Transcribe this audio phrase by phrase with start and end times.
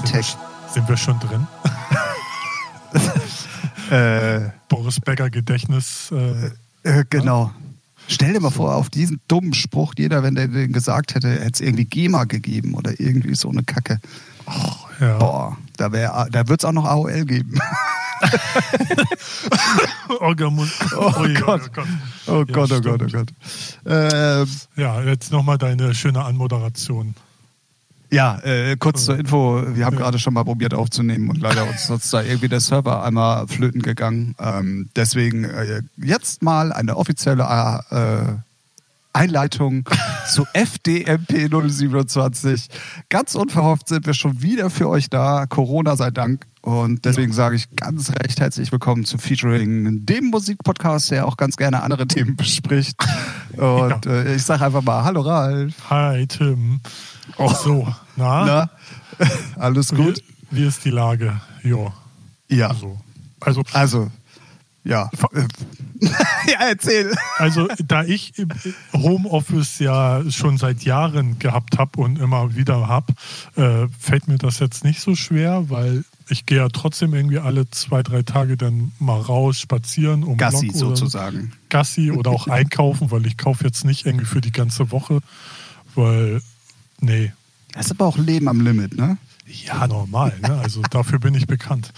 [0.00, 0.36] Hightech.
[0.72, 1.46] Sind wir schon drin?
[3.90, 6.12] Äh, Boris Becker Gedächtnis.
[6.12, 6.50] Äh,
[6.84, 7.50] äh, genau.
[8.06, 11.50] Stell dir mal vor, auf diesen dummen Spruch, jeder, wenn der den gesagt hätte, hätte
[11.54, 13.98] es irgendwie GEMA gegeben oder irgendwie so eine Kacke.
[15.00, 15.18] ja.
[15.18, 17.58] Boah, da, wär- da wird es auch noch AOL geben.
[20.20, 21.72] Oh Gott.
[21.72, 21.86] Gott.
[22.26, 23.06] Oh Gott, oh Gott, oh.
[23.10, 23.28] Gott.
[23.86, 27.14] Ähm, Ja, jetzt nochmal deine schöne Anmoderation.
[28.10, 29.62] Ja, äh, kurz zur Info.
[29.74, 30.00] Wir haben Ja.
[30.02, 33.82] gerade schon mal probiert aufzunehmen und leider uns ist da irgendwie der Server einmal flöten
[33.82, 34.34] gegangen.
[34.38, 37.44] Ähm, deswegen äh, jetzt mal eine offizielle
[37.90, 38.32] äh,
[39.12, 39.88] Einleitung
[40.28, 42.68] zu FDMP 027.
[43.08, 45.46] Ganz unverhofft sind wir schon wieder für euch da.
[45.46, 46.46] Corona sei Dank.
[46.62, 51.56] Und deswegen sage ich ganz recht herzlich willkommen zu Featuring, dem Musikpodcast, der auch ganz
[51.56, 52.96] gerne andere Themen bespricht.
[53.56, 55.72] Und äh, ich sage einfach mal, hallo Ralf.
[55.88, 56.80] Hi, Tim.
[57.38, 57.52] Oh.
[57.52, 58.44] So, na?
[58.44, 58.70] Na,
[59.56, 60.22] alles gut?
[60.50, 61.40] Wie, wie ist die Lage?
[61.62, 61.92] Jo.
[62.48, 62.68] Ja.
[62.68, 62.98] Also,
[63.40, 64.10] also, Also,
[64.84, 65.10] ja.
[65.32, 65.46] Äh,
[66.50, 67.12] ja, erzähl.
[67.36, 68.48] also da ich im
[68.94, 73.12] Homeoffice ja schon seit Jahren gehabt habe und immer wieder habe,
[73.56, 77.68] äh, fällt mir das jetzt nicht so schwer, weil ich gehe ja trotzdem irgendwie alle
[77.70, 81.52] zwei, drei Tage dann mal raus, spazieren, um Gassi Block sozusagen.
[81.68, 85.20] Gassi oder auch einkaufen, weil ich kaufe jetzt nicht irgendwie für die ganze Woche,
[85.94, 86.40] weil,
[87.00, 87.32] nee,
[87.72, 89.18] Das ist aber auch Leben am Limit, ne?
[89.66, 90.58] ja, normal, ne?
[90.60, 91.92] also dafür bin ich bekannt.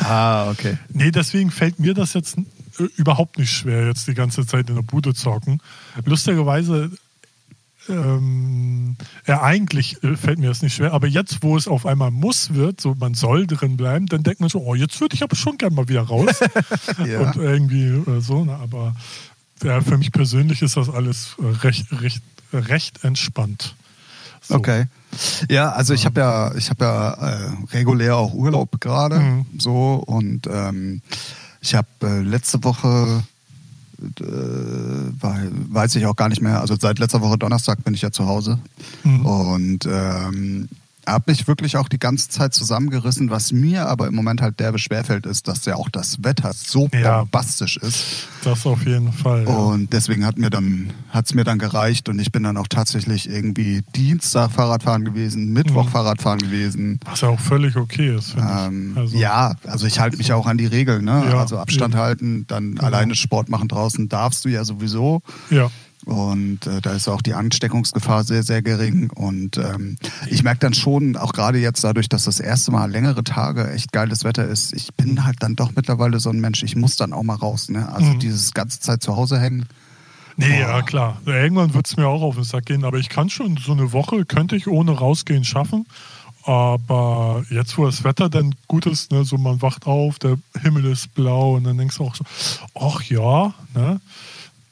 [0.00, 0.78] Ah, okay.
[0.92, 4.76] Nee, deswegen fällt mir das jetzt äh, überhaupt nicht schwer, jetzt die ganze Zeit in
[4.76, 5.60] der Bude zu hocken.
[6.04, 6.90] Lustigerweise,
[7.88, 8.96] ähm,
[9.26, 12.54] ja, eigentlich äh, fällt mir das nicht schwer, aber jetzt, wo es auf einmal muss
[12.54, 15.36] wird, so man soll drin bleiben, dann denkt man so, oh, jetzt würde ich aber
[15.36, 16.40] schon gern mal wieder raus.
[17.06, 17.20] Ja.
[17.20, 18.54] Und irgendwie äh, so, ne?
[18.56, 18.94] aber
[19.62, 22.22] ja, für mich persönlich ist das alles recht, recht,
[22.52, 23.74] recht entspannt.
[24.50, 24.56] So.
[24.56, 24.84] Okay.
[25.48, 29.46] Ja, also ich habe ja, ich habe ja äh, regulär auch Urlaub gerade, Mhm.
[29.58, 31.02] so und ähm,
[31.60, 33.22] ich habe äh, letzte Woche
[34.20, 34.24] äh,
[35.72, 36.60] weiß ich auch gar nicht mehr.
[36.60, 38.58] Also seit letzter Woche Donnerstag bin ich ja zu Hause
[39.04, 39.26] Mhm.
[39.26, 40.68] und ähm,
[41.12, 43.30] habe mich wirklich auch die ganze Zeit zusammengerissen.
[43.30, 46.88] Was mir aber im Moment halt derbe schwerfällt, ist, dass ja auch das Wetter so
[46.92, 47.20] Ja.
[47.20, 48.28] bombastisch ist.
[48.44, 49.44] Das auf jeden Fall.
[49.44, 49.50] Ja.
[49.54, 53.28] Und deswegen hat mir dann hat's mir dann gereicht und ich bin dann auch tatsächlich
[53.28, 55.90] irgendwie Dienstag Fahrradfahren gewesen, Mittwoch Mhm.
[55.90, 57.00] Fahrradfahren gewesen.
[57.04, 58.92] Was ja auch völlig okay ist, Ähm.
[58.96, 61.24] Also, ja, also ich halte mich auch an die Regeln, ne?
[61.30, 62.02] Ja, also Abstand eben.
[62.02, 62.84] halten, dann Genau.
[62.84, 65.22] alleine Sport machen draußen darfst du ja sowieso.
[65.50, 65.70] Ja.
[66.06, 69.10] Und äh, da ist auch die Ansteckungsgefahr sehr, sehr gering.
[69.10, 69.96] Und ähm,
[70.28, 73.92] ich merke dann schon, auch gerade jetzt dadurch, dass das erste Mal längere Tage echt
[73.92, 77.12] geiles Wetter ist, ich bin halt dann doch mittlerweile so ein Mensch, ich muss dann
[77.12, 77.68] auch mal raus.
[77.68, 77.86] Ne?
[77.92, 78.18] Also Mhm.
[78.18, 79.66] dieses ganze Zeit zu Hause hängen.
[80.36, 80.60] Nee, Oh.
[80.60, 81.20] ja klar.
[81.26, 83.92] Irgendwann wird es mir auch auf den Sack gehen, aber ich kann schon so eine
[83.92, 85.86] Woche, könnte ich ohne rausgehen schaffen.
[86.44, 90.86] Aber jetzt, wo das Wetter dann gut ist, ne, so man wacht auf, der Himmel
[90.86, 92.24] ist blau und dann denkst du auch so,
[92.80, 94.00] ach ja, ne?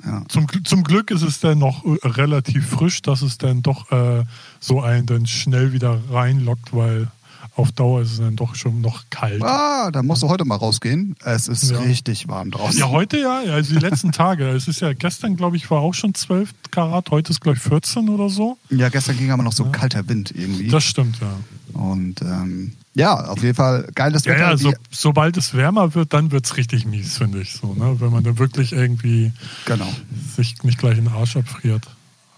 [0.08, 0.22] Ja.
[0.28, 4.24] Zum, zum Glück ist es dann noch äh, relativ frisch, dass es dann doch äh,
[4.60, 7.08] so einen dann schnell wieder reinlockt, weil
[7.54, 9.42] auf Dauer ist es dann doch schon noch kalt.
[9.42, 11.16] Ah, da musst du heute mal rausgehen.
[11.24, 11.80] Es ist Ja.
[11.80, 12.78] richtig warm draußen.
[12.78, 14.48] Ja, heute ja, ja, also die letzten Tage.
[14.50, 17.62] Es ist ja gestern, glaube ich, war auch schon 12 Karat, heute ist, glaube ich,
[17.64, 18.58] 14 oder so.
[18.70, 19.70] Ja, gestern ging aber noch so Ja.
[19.70, 20.68] kalter Wind irgendwie.
[20.68, 21.32] Das stimmt, ja.
[21.80, 24.50] Und ähm, ja, auf jeden Fall geiles Ja, Wetter.
[24.50, 27.96] ja, so, sobald es wärmer wird, dann wird es richtig mies, finde ich so, ne?
[28.00, 29.32] Wenn man dann wirklich irgendwie
[29.64, 29.88] genau.
[30.36, 31.84] sich nicht gleich in den Arsch abfriert.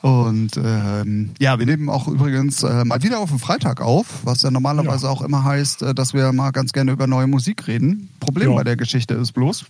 [0.03, 4.41] Und ähm, ja, wir nehmen auch übrigens äh, mal wieder auf den Freitag auf, was
[4.41, 5.13] ja normalerweise Ja.
[5.13, 8.09] auch immer heißt, äh, dass wir mal ganz gerne über neue Musik reden.
[8.19, 8.57] Problem Ja.
[8.57, 9.67] bei der Geschichte ist bloß,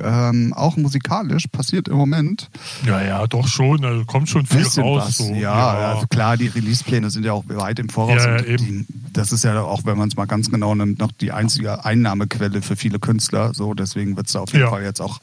[0.00, 2.48] ähm, auch musikalisch passiert im Moment
[2.86, 5.18] Ja, ja, doch schon, also kommt schon viel raus.
[5.18, 5.34] So.
[5.34, 5.54] Ja,
[5.94, 8.22] also klar, die Release-Pläne sind ja auch weit im Voraus.
[8.24, 8.56] Ja, ja.
[8.56, 11.84] Die, das ist ja auch, wenn man es mal ganz genau nimmt, noch die einzige
[11.84, 13.54] Einnahmequelle für viele Künstler.
[13.54, 14.70] So, deswegen wird es da auf jeden Ja.
[14.70, 15.20] Fall jetzt auch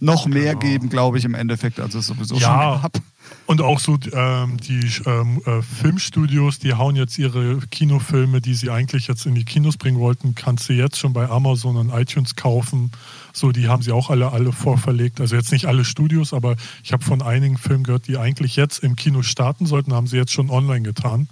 [0.00, 0.72] noch mehr Genau.
[0.72, 2.40] geben, glaube ich, im Endeffekt, als es sowieso Ja.
[2.40, 3.02] schon gab.
[3.46, 8.70] Und auch so ähm, die ähm, äh, Filmstudios, die hauen jetzt ihre Kinofilme, die sie
[8.70, 12.34] eigentlich jetzt in die Kinos bringen wollten, kannst du jetzt schon bei Amazon und iTunes
[12.34, 12.90] kaufen.
[13.32, 15.20] So, die haben sie auch alle, alle vorverlegt.
[15.20, 18.78] Also jetzt nicht alle Studios, aber ich habe von einigen Filmen gehört, die eigentlich jetzt
[18.80, 21.28] im Kino starten sollten, haben sie jetzt schon online getan.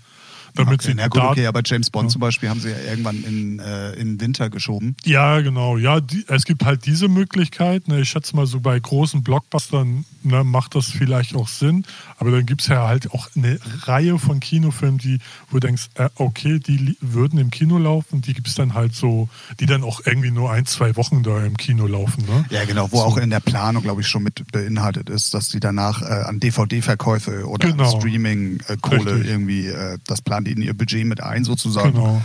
[0.54, 2.12] Damit Okay, sie na gut, okay, aber James Bond Ja.
[2.12, 4.96] zum Beispiel haben sie ja irgendwann in, äh, in Winter geschoben.
[5.04, 5.76] Ja, genau.
[5.76, 7.86] Ja, die, es gibt halt diese Möglichkeit.
[7.86, 11.84] Ne, ich schätze mal, so bei großen Blockbustern ne, macht das vielleicht auch Sinn.
[12.20, 15.18] Aber dann gibt es ja halt auch eine Reihe von Kinofilmen, die,
[15.48, 18.20] wo du denkst, äh, okay, die würden im Kino laufen.
[18.20, 19.28] Die gibt es dann halt so,
[19.58, 22.24] die dann auch irgendwie nur ein, zwei Wochen da im Kino laufen.
[22.26, 22.44] Ne?
[22.50, 23.02] Ja, genau, wo So.
[23.04, 26.38] auch in der Planung, glaube ich, schon mit beinhaltet ist, dass die danach äh, an
[26.40, 27.98] DVD-Verkäufe oder Genau.
[27.98, 29.30] Streaming-Kohle Richtig.
[29.30, 31.92] irgendwie, äh, das planen die in ihr Budget mit ein sozusagen.
[31.92, 32.22] Genau.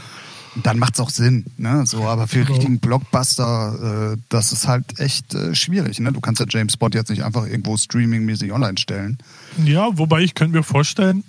[0.63, 1.45] Dann macht es auch Sinn.
[1.57, 1.85] Ne?
[1.85, 2.51] So, aber für Genau.
[2.53, 5.99] richtigen Blockbuster, äh, das ist halt echt äh, schwierig.
[5.99, 6.11] Ne?
[6.11, 9.17] Du kannst ja James Bond jetzt nicht einfach irgendwo streamingmäßig online stellen.
[9.63, 11.23] Ja, wobei ich könnte mir vorstellen,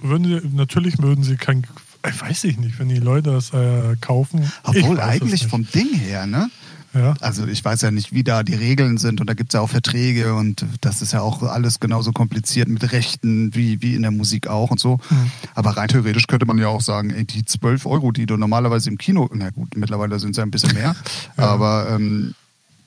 [0.00, 1.66] würden sie, natürlich würden sie kein,
[2.02, 4.50] weiß ich nicht, wenn die Leute das äh, kaufen.
[4.64, 6.50] Obwohl eigentlich vom Ding her, ne?
[6.94, 7.14] Ja.
[7.20, 9.60] Also ich weiß ja nicht, wie da die Regeln sind und da gibt es ja
[9.60, 14.02] auch Verträge und das ist ja auch alles genauso kompliziert mit Rechten wie, wie in
[14.02, 14.98] der Musik auch und so.
[15.08, 15.30] Mhm.
[15.54, 18.90] Aber rein theoretisch könnte man ja auch sagen, ey, die 12 Euro, die du normalerweise
[18.90, 20.94] im Kino, na gut, mittlerweile sind es ja ein bisschen mehr,
[21.36, 22.34] aber ähm,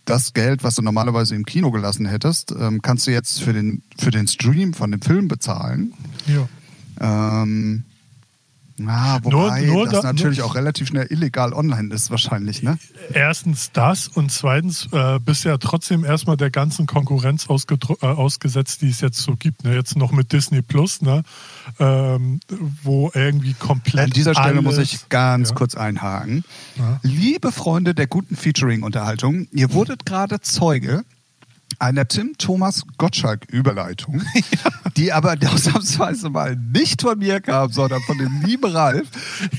[0.06, 3.82] das Geld, was du normalerweise im Kino gelassen hättest, ähm, kannst du jetzt für den,
[3.98, 5.94] für den Stream von dem Film bezahlen.
[6.28, 6.48] ja.
[7.02, 7.84] Ähm,
[8.78, 12.62] na, wobei Nur- nur das da- natürlich nur- auch relativ schnell illegal online ist wahrscheinlich,
[12.64, 12.78] ne?
[13.14, 18.90] Erstens das und zweitens äh, bist ja trotzdem erstmal der ganzen Konkurrenz äh, ausgesetzt, die
[18.90, 19.64] es jetzt so gibt.
[19.64, 19.76] Ne?
[19.76, 21.24] Jetzt noch mit Disney Plus, ne?
[21.80, 22.40] ähm,
[22.84, 24.06] wo irgendwie komplett.
[24.06, 25.56] An dieser Stelle alles, muss ich ganz Ja.
[25.56, 26.44] kurz einhaken.
[26.78, 27.00] Ja.
[27.04, 31.04] Liebe Freunde der guten Featuring-Unterhaltung, ihr wurdet gerade Zeuge
[31.80, 34.22] einer Tim Thomas Gottschalk-Überleitung,
[34.98, 39.08] die aber ausnahmsweise mal nicht von mir kam, sondern von dem lieben Ralf,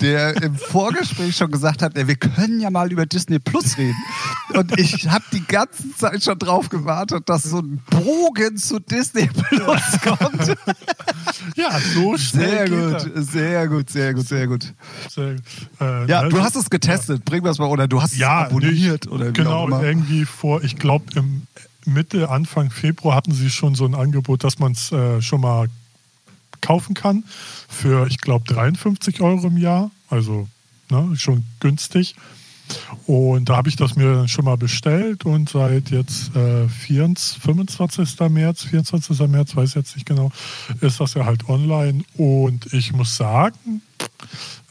[0.00, 3.96] der im Vorgespräch schon gesagt hat, ey, wir können ja mal über Disney Plus reden.
[4.54, 9.26] Und ich habe die ganze Zeit schon drauf gewartet, dass so ein Bogen zu Disney
[9.28, 10.56] Plus kommt.
[11.54, 14.72] Ja, so Sehr schnell geht gut, sehr gut, sehr gut, sehr gut.
[15.04, 15.14] das.
[15.14, 15.36] Sehr,
[15.80, 17.24] äh, Ja, du hast es getestet.
[17.24, 20.76] Bring was mal oder du hast ja, es abonniert nicht- oder genau irgendwie vor, ich
[20.76, 21.42] glaube im
[21.86, 25.68] Mitte Anfang Februar hatten sie schon so ein Angebot, dass man es äh, schon mal
[26.60, 27.24] kaufen kann
[27.68, 30.48] für ich glaube 53 Euro im Jahr, also
[30.90, 32.16] ne, schon günstig.
[33.06, 37.40] Und da habe ich das mir dann schon mal bestellt und seit jetzt äh, 24,
[37.40, 38.20] 25.
[38.28, 39.18] März, 24.
[39.28, 40.32] März, weiß jetzt nicht genau,
[40.80, 42.02] ist das ja halt online.
[42.16, 43.82] Und ich muss sagen,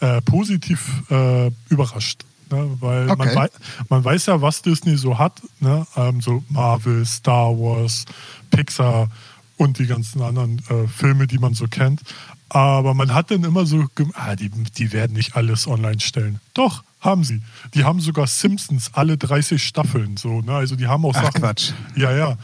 [0.02, 2.26] äh, positiv äh, überrascht.
[2.52, 2.78] Ne?
[2.80, 3.36] Weil man, Okay.
[3.36, 3.50] wei
[3.90, 5.42] man weiß ja, was Disney so hat.
[5.60, 5.86] Ne?
[5.96, 8.06] Ähm, so Marvel, Star Wars,
[8.52, 9.10] Pixar
[9.58, 12.02] und die ganzen anderen äh, Filme, die man so kennt.
[12.50, 16.40] Aber man hat dann immer so, ah, die, die werden nicht alles online stellen.
[16.54, 17.42] Doch, haben sie.
[17.74, 20.18] Die haben sogar Simpsons, alle 30 Staffeln.
[20.18, 20.54] So, ne?
[20.54, 21.42] Also die haben auch Ach, Sachen.
[21.42, 21.72] Quatsch.
[21.96, 22.38] Ja, ja.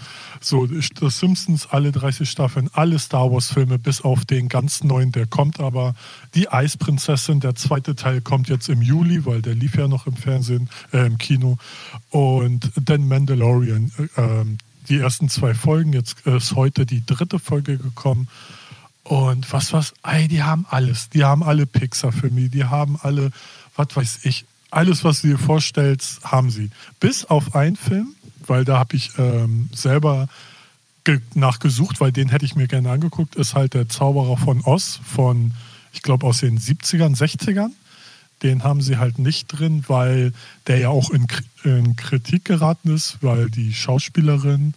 [0.44, 5.28] So, das Simpsons, alle 30 Staffeln, alle Star Wars-Filme, bis auf den ganz neuen, der
[5.28, 5.94] kommt aber.
[6.34, 10.16] Die Eisprinzessin, der zweite Teil kommt jetzt im Juli, weil der lief ja noch im
[10.16, 11.58] Fernsehen, äh, im Kino.
[12.10, 14.58] Und dann Mandalorian, äh, ähm,
[14.90, 18.28] die ersten zwei Folgen, jetzt ist heute die dritte Folge gekommen.
[19.04, 21.10] Und was, was, ey, die haben alles.
[21.10, 23.32] Die haben alle Pixar-Filme, die haben alle,
[23.76, 26.70] was weiß ich, alles, was du dir vorstellst, haben sie.
[27.00, 28.16] Bis auf einen Film,
[28.48, 30.28] weil da habe ich ähm, selber
[31.04, 35.00] ge- nachgesucht, weil den hätte ich mir gerne angeguckt, ist halt der Zauberer von Oz
[35.04, 35.54] von,
[35.94, 37.72] ich glaube, aus den 70ern, 60ern.
[38.44, 40.34] Den haben sie halt nicht drin, weil
[40.68, 41.28] der ja auch in,
[41.64, 44.74] in Kritik geraten ist, weil die Schauspielerin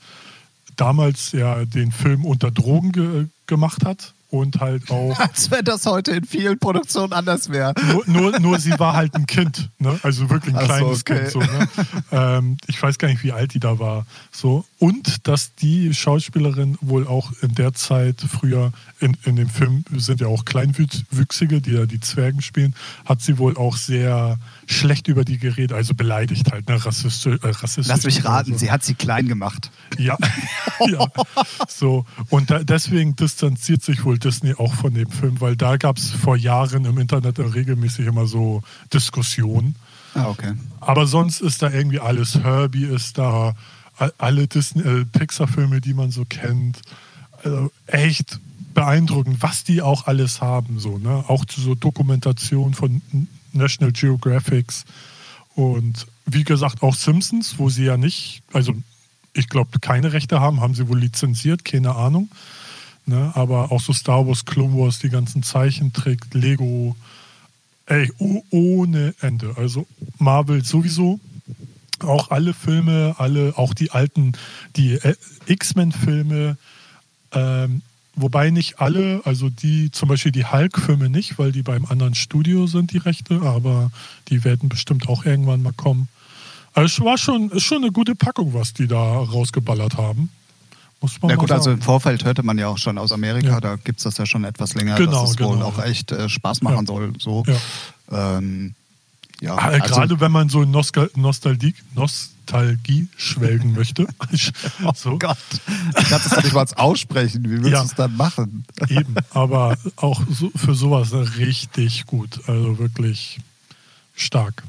[0.76, 5.86] damals ja den Film unter Drogen ge gemacht hat und halt auch Als wenn das
[5.86, 7.74] heute in vielen Produktionen anders wäre.
[7.86, 9.98] nur, nur, nur sie war halt ein Kind, ne?
[10.02, 11.18] also wirklich ein Ach so, kleines okay.
[11.18, 11.30] Kind.
[11.30, 11.68] So, ne?
[12.12, 14.06] ähm, ich weiß gar nicht, wie alt die da war.
[14.30, 14.64] So.
[14.84, 20.20] Und dass die Schauspielerin wohl auch in der Zeit früher, in, in dem Film sind
[20.20, 22.74] ja auch Kleinwüchsige, die ja die Zwergen spielen,
[23.06, 24.36] hat sie wohl auch sehr
[24.66, 26.84] schlecht über die geredet, also beleidigt halt, ne?
[26.84, 27.38] rassistisch.
[27.42, 28.58] Äh, rassistisch Lass mich raten, so.
[28.58, 29.70] sie hat sie klein gemacht.
[29.96, 30.18] Ja,
[30.86, 31.06] ja.
[31.66, 32.04] So.
[32.28, 36.10] Und da, deswegen distanziert sich wohl Disney auch von dem Film, weil da gab es
[36.10, 38.62] vor Jahren im Internet regelmäßig immer so
[38.92, 39.76] Diskussionen.
[40.12, 40.52] Ah, okay.
[40.80, 42.34] Aber sonst ist da irgendwie alles.
[42.34, 43.54] Herbie ist da,
[44.18, 46.80] alle Disney, äh, Pixar-Filme, die man so kennt.
[47.42, 48.38] Also echt
[48.74, 50.78] beeindruckend, was die auch alles haben.
[50.78, 51.24] So, ne?
[51.28, 53.02] Auch so Dokumentation von
[53.52, 54.84] National Geographics.
[55.54, 58.74] Und wie gesagt, auch Simpsons, wo sie ja nicht, also
[59.32, 62.28] ich glaube, keine Rechte haben, haben sie wohl lizenziert, keine Ahnung.
[63.06, 63.32] Ne?
[63.34, 66.96] Aber auch so Star Wars, Clone Wars, die ganzen Zeichentrick, Lego,
[67.86, 69.54] ey, oh, ohne Ende.
[69.56, 69.86] Also
[70.18, 71.20] Marvel sowieso.
[72.04, 74.32] Auch alle Filme, alle, auch die alten,
[74.76, 75.14] die äh,
[75.46, 76.56] X-Men-Filme,
[77.32, 77.82] ähm,
[78.14, 82.66] wobei nicht alle, also die, zum Beispiel die Hulk-Filme nicht, weil die beim anderen Studio
[82.66, 83.90] sind, die Rechte, aber
[84.28, 86.08] die werden bestimmt auch irgendwann mal kommen.
[86.74, 90.30] Also es war schon, ist schon eine gute Packung, was die da rausgeballert haben.
[91.00, 91.78] Muss man Ja mal gut, also sagen.
[91.78, 93.60] im Vorfeld hörte man ja auch schon aus Amerika, Ja.
[93.60, 95.84] da gibt es das ja schon etwas länger, Genau, dass es wohl genau, auch ja.
[95.84, 96.86] echt äh, Spaß machen Ja.
[96.86, 97.12] soll.
[97.18, 97.44] So.
[98.10, 98.38] Ja.
[98.38, 98.74] Ähm,
[99.40, 104.06] ja, Ah, also- Gerade wenn man so in Nostal Nostalgie, Nostalgie schwelgen möchte.
[104.94, 105.36] so, Oh Gott,
[105.94, 107.44] du kannst es doch nicht mal aussprechen.
[107.44, 107.80] Wie willst Ja.
[107.80, 108.64] du es dann machen?
[108.88, 112.40] Eben, aber auch so, für sowas richtig gut.
[112.48, 113.40] Also wirklich
[114.14, 114.62] stark.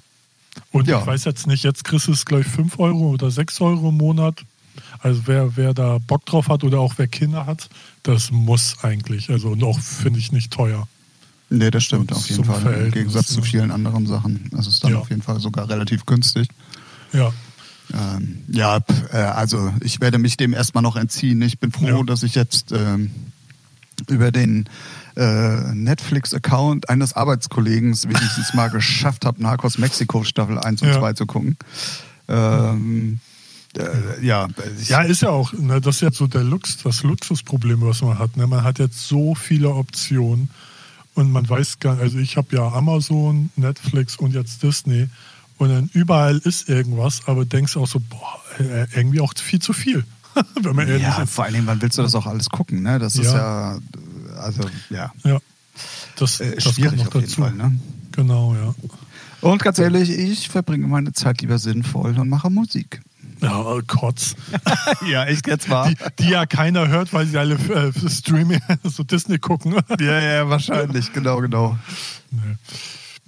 [0.71, 0.99] Und Ja.
[1.01, 3.97] ich weiß jetzt nicht, jetzt kriegst du es gleich 5 Euro oder 6 Euro im
[3.97, 4.43] Monat.
[4.99, 7.69] Also wer, wer da Bock drauf hat oder auch wer Kinder hat,
[8.03, 9.29] das muss eigentlich.
[9.29, 10.87] Also und auch finde ich nicht teuer.
[11.57, 12.55] Nee, das stimmt auf jeden Fall.
[12.57, 13.45] Im Verhältnis, Gegensatz zu ja.
[13.45, 14.49] vielen anderen Sachen.
[14.57, 14.99] Es ist dann Ja.
[14.99, 16.49] auf jeden Fall sogar relativ günstig.
[17.13, 17.31] Ja,
[17.93, 18.79] Ähm, ja,
[19.13, 21.39] äh, also ich werde mich dem erstmal noch entziehen.
[21.43, 22.03] Ich bin froh, Ja.
[22.03, 23.11] dass ich jetzt ähm,
[24.09, 24.67] über den
[25.15, 30.99] äh, Netflix-Account eines Arbeitskollegen wenigstens mal geschafft habe, Narcos Mexiko Staffel 1 und Ja.
[30.99, 31.57] 2 zu gucken.
[32.27, 33.19] Ähm,
[33.77, 34.47] äh, ja,
[34.87, 38.17] ja, ist ja auch, ne, das ist ja so der Lux, das Luxusproblem, was man
[38.17, 38.35] hat.
[38.35, 38.47] Ne?
[38.47, 40.49] Man hat jetzt so viele Optionen
[41.15, 45.09] und man weiß gar nicht, also ich habe ja Amazon, Netflix und jetzt Disney
[45.57, 49.73] und dann überall ist irgendwas, aber denkst auch so, boah, äh, irgendwie auch viel zu
[49.73, 50.05] viel.
[50.61, 51.31] Wenn man ja, ist.
[51.31, 52.83] vor allen Dingen, wann willst du das auch alles gucken?
[52.83, 52.99] Ne?
[52.99, 53.79] Das ist ja,
[54.37, 55.39] also ja, Ja.
[56.17, 57.41] Das, äh, das schwierig kommt noch dazu.
[57.41, 57.53] Fall.
[57.53, 57.79] Ne?
[58.11, 58.75] Genau, ja.
[59.41, 63.01] Und ganz ehrlich, ich verbringe meine Zeit lieber sinnvoll und mache Musik.
[63.41, 64.35] Ja, oh, Kotz.
[65.07, 65.89] Ja, echt jetzt mal.
[65.93, 69.75] Die, die ja keiner hört, weil sie alle äh, Streaming, so Disney gucken.
[69.99, 71.77] Ja, ja, wahrscheinlich, genau, genau.
[72.31, 72.55] Nee.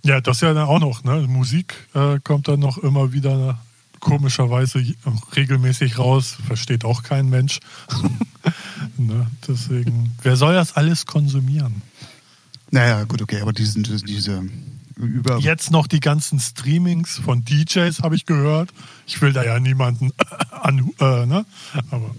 [0.03, 1.03] Ja, das ja dann auch noch.
[1.03, 1.25] Ne?
[1.27, 3.59] Musik äh, kommt dann noch immer wieder
[3.99, 4.95] komischerweise j-
[5.35, 6.37] regelmäßig raus.
[6.47, 7.59] Versteht auch kein Mensch.
[8.97, 9.27] ne?
[9.47, 11.81] Deswegen, wer soll das alles konsumieren?
[12.71, 14.43] Naja, gut, okay, aber diesen, diese
[14.97, 15.37] über.
[15.37, 18.69] Jetzt noch die ganzen Streamings von DJs, habe ich gehört.
[19.05, 20.11] Ich will da ja niemanden
[20.51, 21.45] an, äh, ne?
[21.91, 22.11] Aber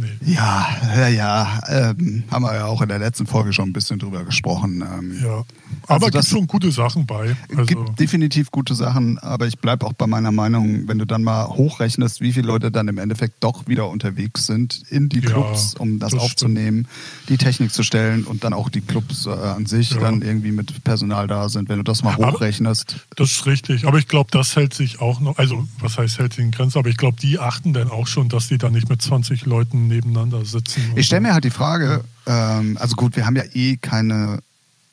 [0.00, 0.32] nee.
[0.34, 0.66] Ja,
[0.96, 4.24] ja, ja, ähm, haben wir ja auch in der letzten Folge schon ein bisschen drüber
[4.24, 4.82] gesprochen.
[4.82, 5.44] Ähm, Ja.
[5.86, 7.36] Aber Also gibt schon gute Sachen bei.
[7.50, 11.22] Also, gibt definitiv gute Sachen, aber ich bleibe auch bei meiner Meinung, wenn du dann
[11.22, 15.30] mal hochrechnest, wie viele Leute dann im Endeffekt doch wieder unterwegs sind in die Ja,
[15.30, 16.88] Clubs, um das, das aufzunehmen,
[17.28, 19.98] die Technik zu stellen und dann auch die Clubs äh, an sich Ja.
[20.00, 21.68] dann irgendwie mit Personal da sind.
[21.68, 25.00] Wenn du das mal Aber- hochrechnest, Das ist richtig, aber ich glaube, das hält sich
[25.00, 27.90] auch noch, also was heißt hält sich in Grenzen, aber ich glaube, die achten dann
[27.90, 30.82] auch schon, dass die da nicht mit 20 Leuten nebeneinander sitzen.
[30.96, 34.38] Ich stelle mir halt die Frage, ähm, also gut, wir haben ja eh keine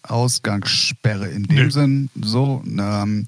[0.04, 1.70] Ausgangssperre in dem Nee.
[1.72, 3.28] Sinn, so, ähm,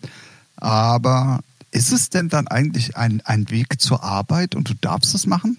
[0.58, 1.40] aber
[1.72, 5.58] ist es denn dann eigentlich ein, ein Weg zur Arbeit und du darfst es machen?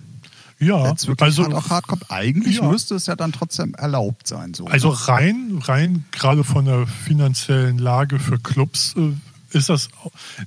[0.59, 2.11] Ja, also, hart auf hart kommt.
[2.11, 2.69] Eigentlich Ja.
[2.71, 4.53] müsste es ja dann trotzdem erlaubt sein.
[4.53, 4.67] So.
[4.67, 9.13] also rein, rein gerade von der finanziellen Lage für Clubs äh,
[9.53, 9.89] ist das,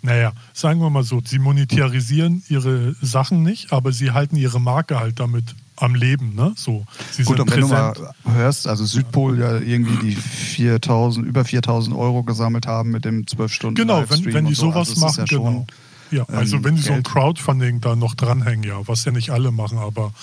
[0.01, 5.00] naja, sagen wir mal so, sie monetarisieren ihre Sachen nicht, aber sie halten ihre Marke
[5.00, 6.53] halt damit am Leben, ne?
[6.55, 7.98] So, sie Gut, und wenn präsent.
[7.98, 13.05] du mal hörst, also Südpol ja irgendwie die 4000, über 4000 Euro gesammelt haben mit
[13.05, 15.65] dem 12 Stunden Genau, wenn, wenn die so, sowas also machen, ja schon, genau.
[16.12, 17.07] Ja, also ähm, wenn die so ein Geld.
[17.07, 20.13] Crowdfunding da noch dranhängen, ja, was ja nicht alle machen, aber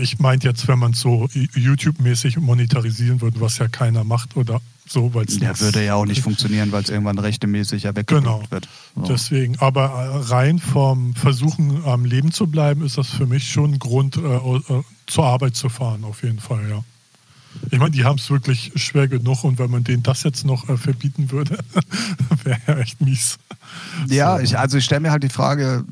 [0.00, 4.60] ich meinte jetzt, wenn man es so YouTube-mäßig monetarisieren würde, was ja keiner macht oder
[4.86, 8.42] so, weil es Der würde ja auch nicht funktionieren, weil es irgendwann rechtemäßig ja Genau.
[8.50, 8.68] wird.
[8.96, 9.02] So.
[9.02, 13.74] Deswegen, aber äh, rein vom Versuchen am Leben zu bleiben, ist das für mich schon
[13.74, 16.82] ein Grund, äh, äh, zur Arbeit zu fahren, auf jeden Fall, ja.
[17.70, 20.68] Ich meine, die haben es wirklich schwer genug und wenn man denen das jetzt noch
[20.68, 21.58] äh, verbieten würde,
[22.44, 23.38] wäre ja echt mies.
[24.06, 24.42] Ja, So.
[24.44, 25.84] ich, also ich stelle mir halt die Frage.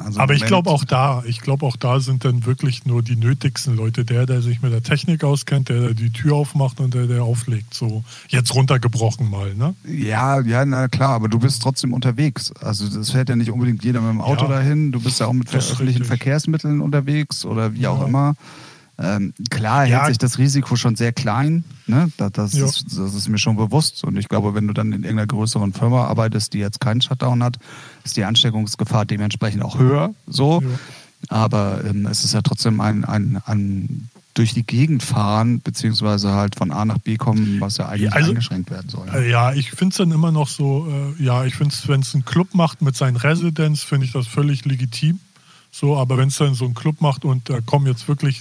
[0.00, 3.16] Also Aber ich glaube auch da, ich glaube auch da sind dann wirklich nur die
[3.16, 4.04] nötigsten Leute.
[4.04, 7.22] Der, der sich mit der Technik auskennt, der, der die Tür aufmacht und der, der
[7.24, 7.74] auflegt.
[7.74, 9.74] So jetzt runtergebrochen mal, ne?
[9.86, 12.52] Ja, ja, na klar, aber du bist trotzdem unterwegs.
[12.60, 14.50] Also das fährt ja nicht unbedingt jeder mit dem Auto Ja.
[14.50, 14.92] dahin.
[14.92, 16.06] Du bist ja auch mit öffentlichen richtig.
[16.06, 18.06] Verkehrsmitteln unterwegs oder wie auch Ja.
[18.06, 18.34] immer.
[19.00, 19.98] Ähm, klar Ja.
[19.98, 21.62] hält sich das Risiko schon sehr klein.
[21.86, 22.10] Ne?
[22.16, 22.64] Das, das, Ja.
[22.64, 24.02] ist, das ist mir schon bewusst.
[24.04, 27.42] Und ich glaube, wenn du dann in irgendeiner größeren Firma arbeitest, die jetzt keinen Shutdown
[27.44, 27.58] hat,
[28.04, 30.14] ist die Ansteckungsgefahr dementsprechend auch höher.
[30.26, 30.60] So.
[30.62, 30.68] Ja.
[31.28, 36.54] Aber ähm, es ist ja trotzdem ein, ein, ein durch die Gegend fahren, beziehungsweise halt
[36.54, 39.08] von A nach B kommen, was ja eigentlich also- eingeschränkt werden soll.
[39.12, 40.86] Äh, Ja, ich finde es dann immer noch so,
[41.18, 44.12] äh, ja, ich finde es, wenn es ein Club macht mit seinen Residents, finde ich
[44.12, 45.18] das völlig legitim.
[45.72, 48.40] So, aber wenn es dann so ein Club macht und da kommen jetzt wirklich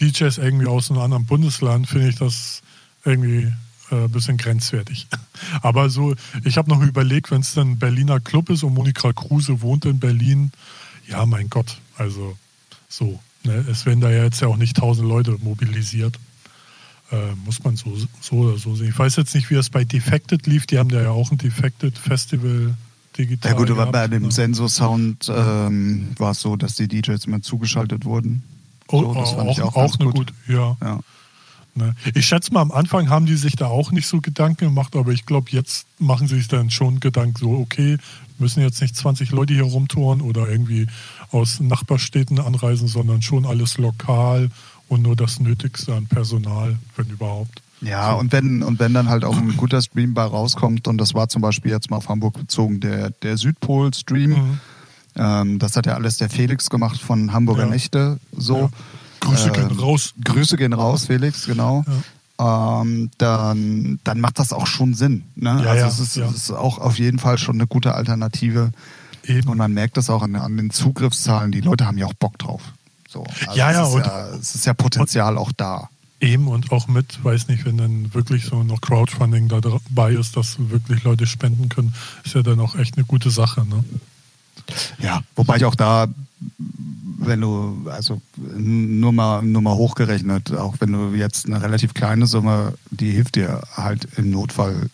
[0.00, 2.62] DJs irgendwie aus einem anderen Bundesland, finde ich das
[3.04, 3.52] irgendwie
[3.90, 5.06] äh, ein bisschen grenzwertig.
[5.62, 9.12] Aber so, ich habe noch überlegt, wenn es dann ein Berliner Club ist und Monika
[9.12, 10.52] Kruse wohnt in Berlin,
[11.06, 12.36] ja, mein Gott, also
[12.88, 13.20] so.
[13.44, 13.64] Ne?
[13.70, 16.18] Es werden da ja jetzt ja auch nicht tausend Leute mobilisiert.
[17.12, 18.88] Äh, muss man so, so oder so sehen.
[18.88, 20.66] Ich weiß jetzt nicht, wie es bei Defected lief.
[20.66, 22.74] Die haben da ja auch ein Defected Festival
[23.16, 23.52] digital.
[23.52, 24.32] Ja gut, aber gehabt, bei dem ne?
[24.32, 28.42] Sensor-Sound ähm, war es so, dass die DJs immer zugeschaltet wurden.
[28.88, 30.14] Oh, so, das fand auch, ich auch auch, eine gut.
[30.28, 30.32] gut.
[30.48, 31.00] Ja, Ja.
[31.74, 31.94] ne.
[32.14, 35.12] Ich schätze mal, am Anfang haben die sich da auch nicht so Gedanken gemacht, aber
[35.12, 37.96] ich glaube, jetzt machen sie sich dann schon Gedanken, so, okay,
[38.38, 40.86] müssen jetzt nicht 20 Leute hier rumtouren oder irgendwie
[41.30, 44.50] aus Nachbarstädten anreisen, sondern schon alles lokal
[44.88, 47.62] und nur das Nötigste an Personal, wenn überhaupt.
[47.80, 51.12] Ja, und wenn, und wenn dann halt auch ein guter Stream bei rauskommt, und das
[51.14, 54.60] war zum Beispiel jetzt mal auf Hamburg bezogen, der, der Südpol-Stream, Mhm.
[55.16, 57.70] Ähm, das hat ja alles der Felix gemacht von Hamburger Ja.
[57.70, 58.70] Nächte, so.
[59.20, 60.12] Grüße gehen Ähm, raus.
[60.22, 61.84] Grüße gehen raus, Felix, genau.
[62.38, 65.24] Ähm, dann, dann macht das auch schon Sinn.
[65.36, 65.50] Ne?
[65.64, 66.26] Ja, also ja, es, ist, ja.
[66.26, 68.72] es ist auch auf jeden Fall schon eine gute Alternative.
[69.24, 69.48] Eben.
[69.48, 71.52] Und man merkt das auch an, an den Zugriffszahlen.
[71.52, 72.60] Die Leute haben ja auch Bock drauf.
[73.08, 73.24] So.
[73.46, 75.88] Also Ja, es ja, Ist und- ja, es ist ja Potenzial auch da.
[76.20, 80.36] Eben und auch mit, weiß nicht, wenn dann wirklich so noch Crowdfunding da dabei ist,
[80.36, 81.94] dass wirklich Leute spenden können,
[82.24, 83.64] ist ja dann auch echt eine gute Sache.
[83.66, 83.84] Ne?
[84.98, 86.06] Ja, wobei ich auch da,
[87.18, 92.26] wenn du, also nur mal, nur mal hochgerechnet, auch wenn du jetzt eine relativ kleine
[92.26, 94.90] Summe, die hilft dir halt im Notfall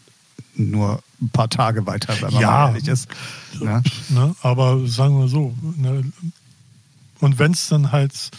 [0.55, 2.51] nur ein paar Tage weiter, wenn man Ja.
[2.51, 3.09] mal ehrlich ist.
[3.61, 3.83] Ne?
[4.11, 4.35] Ne?
[4.43, 6.05] Aber sagen wir so, ne?
[7.21, 8.31] und wenn es dann halt,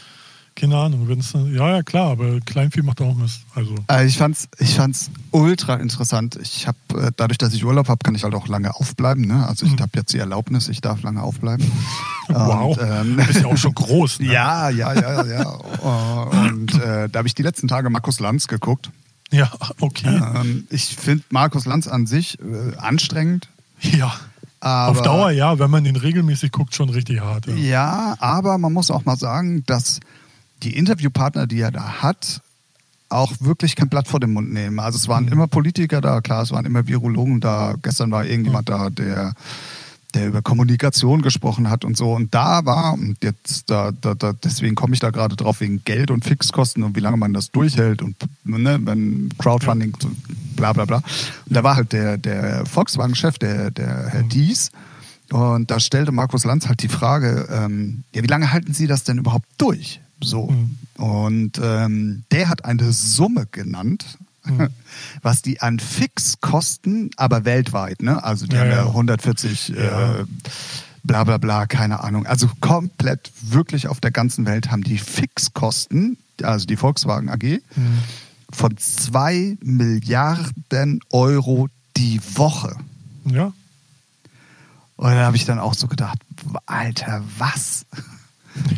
[0.62, 3.42] keine Ahnung, wenn es ja, ja, klar, aber Kleinvieh macht auch Mist.
[3.56, 6.38] Also, Äh, Ich fand's, ich fand's ultra interessant.
[6.42, 6.78] Ich habe
[7.08, 9.26] äh, dadurch, dass ich Urlaub habe, kann ich halt auch lange aufbleiben.
[9.26, 9.46] Ne?
[9.48, 9.80] Also ich Mhm.
[9.80, 11.66] habe jetzt die Erlaubnis, ich darf lange aufbleiben.
[12.30, 14.20] wow, Und, ähm, du bist ja auch schon groß.
[14.22, 14.34] Ne?
[14.34, 15.42] ja, ja, ja, ja.
[15.42, 18.92] Äh, Und äh, da habe ich die letzten Tage Markus Lanz geguckt.
[19.32, 20.22] Ja, okay.
[20.36, 23.48] Ähm, ich finde Markus Lanz an sich äh, anstrengend.
[23.82, 24.14] Ja.
[24.60, 27.48] Aber, Auf Dauer ja, wenn man den regelmäßig guckt, schon richtig hart.
[27.48, 27.56] Ja.
[27.56, 30.00] Ja, aber man muss auch mal sagen, dass
[30.64, 32.42] die Interviewpartner, die er da hat,
[33.12, 34.80] auch wirklich kein Blatt vor den Mund nehmen.
[34.80, 37.76] Also es waren immer Politiker da, klar, es waren immer Virologen da.
[37.82, 39.34] Gestern war irgendjemand da, der,
[40.14, 42.14] der über Kommunikation gesprochen hat und so.
[42.14, 45.84] Und da war, und jetzt, da, da, da, deswegen komme ich da gerade drauf, wegen
[45.84, 49.94] Geld und Fixkosten und wie lange man das durchhält und ne, wenn Crowdfunding,
[50.56, 50.98] bla bla bla.
[50.98, 54.72] Und da war halt der, der Volkswagen-Chef, der, der Herr Dies.
[55.32, 59.04] Und da stellte Markus Lanz halt die Frage, ähm, ja, wie lange halten Sie das
[59.04, 60.02] denn überhaupt durch?
[60.24, 60.48] So.
[60.48, 60.78] Mhm.
[61.04, 64.70] Und ähm, der hat eine Summe genannt, Mhm.
[65.22, 68.24] was die an Fixkosten, aber weltweit, ne?
[68.24, 68.88] Also die Ja, haben ja ja.
[68.88, 70.22] 140 Ja.
[70.22, 70.26] Äh,
[71.04, 72.26] bla bla bla, keine Ahnung.
[72.26, 77.98] Also komplett wirklich auf der ganzen Welt haben die Fixkosten, also die Volkswagen AG, Mhm.
[78.52, 82.76] von 2 Milliarden Euro die Woche.
[83.26, 83.54] ja.
[84.98, 86.20] Und da habe ich dann auch so gedacht,
[86.68, 87.86] Alter, was?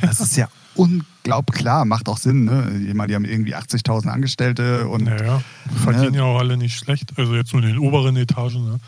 [0.01, 2.45] Das ist ja unglaublich klar, macht auch Sinn.
[2.45, 2.83] Ne?
[2.87, 5.41] Ich meine, die haben irgendwie 80.000 Angestellte und Naja,
[5.83, 7.11] verdienen ja auch alle nicht schlecht.
[7.17, 8.65] Also jetzt nur in den oberen Etagen.
[8.65, 8.79] Ne?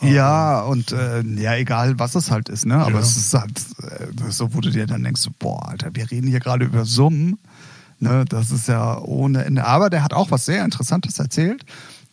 [0.00, 2.74] Ja, und äh, ja, egal was es halt ist, ne?
[2.76, 2.98] Aber Ja.
[2.98, 6.40] es ist halt äh, so, wo du dir dann denkst, boah, Alter, wir reden hier
[6.40, 7.38] gerade über Summen.
[8.00, 8.24] Ne?
[8.28, 9.64] Das ist ja ohne Ende.
[9.64, 11.64] Aber der hat auch was sehr Interessantes erzählt.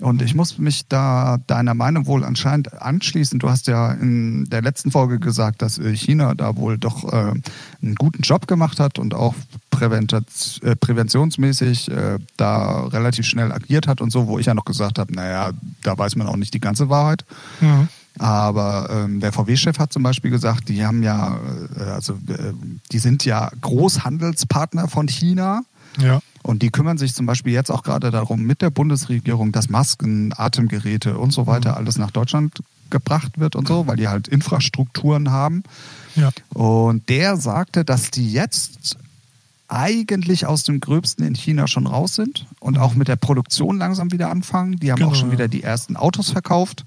[0.02, 3.40] Und ich muss mich da deiner Meinung wohl anscheinend anschließen.
[3.40, 7.34] Du hast ja in der letzten Folge gesagt, dass China da wohl doch äh,
[7.82, 9.36] einen guten Job gemacht hat und auch
[9.80, 15.00] äh, präventionsmäßig äh, da relativ schnell agiert hat und so, wo ich ja noch gesagt
[15.00, 15.52] habe, naja,
[15.84, 17.26] da weiß man auch nicht die ganze Wahrheit.
[17.62, 17.88] Mhm.
[18.20, 21.40] Aber ähm, der VW-Chef hat zum Beispiel gesagt, die haben ja,
[21.80, 22.54] äh, also äh,
[22.92, 25.62] die sind ja Großhandelspartner von China
[26.00, 26.20] Ja.
[26.44, 30.34] und die kümmern sich zum Beispiel jetzt auch gerade darum mit der Bundesregierung, dass Masken,
[30.36, 35.32] Atemgeräte und so weiter alles nach Deutschland gebracht wird und so, weil die halt Infrastrukturen
[35.32, 35.64] haben.
[36.16, 36.30] Ja.
[36.54, 38.98] Und der sagte, dass die jetzt
[39.68, 44.12] eigentlich aus dem Gröbsten in China schon raus sind und auch mit der Produktion langsam
[44.12, 44.78] wieder anfangen.
[44.78, 45.34] Die haben Genau, auch schon ja.
[45.34, 46.84] wieder die ersten Autos verkauft.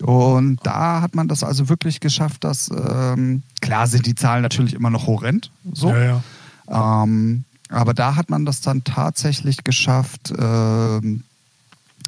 [0.00, 4.74] Und da hat man das also wirklich geschafft, dass, ähm, klar sind die Zahlen natürlich
[4.74, 5.88] immer noch horrend, so.
[5.90, 6.20] Ja,
[6.68, 7.02] ja.
[7.04, 11.24] Ähm, aber da hat man das dann tatsächlich geschafft, ähm,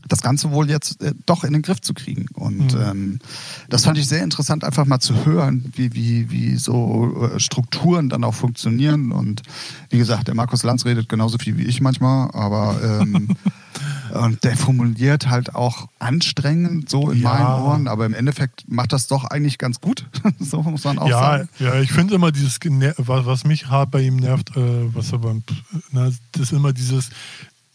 [0.09, 2.27] das Ganze wohl jetzt äh, doch in den Griff zu kriegen.
[2.35, 2.81] Und Mhm.
[2.83, 3.19] ähm,
[3.69, 8.09] das fand ich sehr interessant, einfach mal zu hören, wie, wie, wie so äh, Strukturen
[8.09, 9.13] dann auch funktionieren.
[9.13, 9.43] Und
[9.91, 13.29] wie gesagt, der Markus Lanz redet genauso viel wie ich manchmal, aber ähm,
[14.15, 17.31] und der formuliert halt auch anstrengend so in Ja.
[17.31, 20.07] meinen Ohren, aber im Endeffekt macht das doch eigentlich ganz gut.
[20.39, 21.49] so muss man auch ja, sagen.
[21.59, 22.59] ja, ich finde immer dieses,
[22.99, 25.35] was, was mich hart bei ihm nervt, äh, was aber,
[25.93, 27.11] na, das ist immer dieses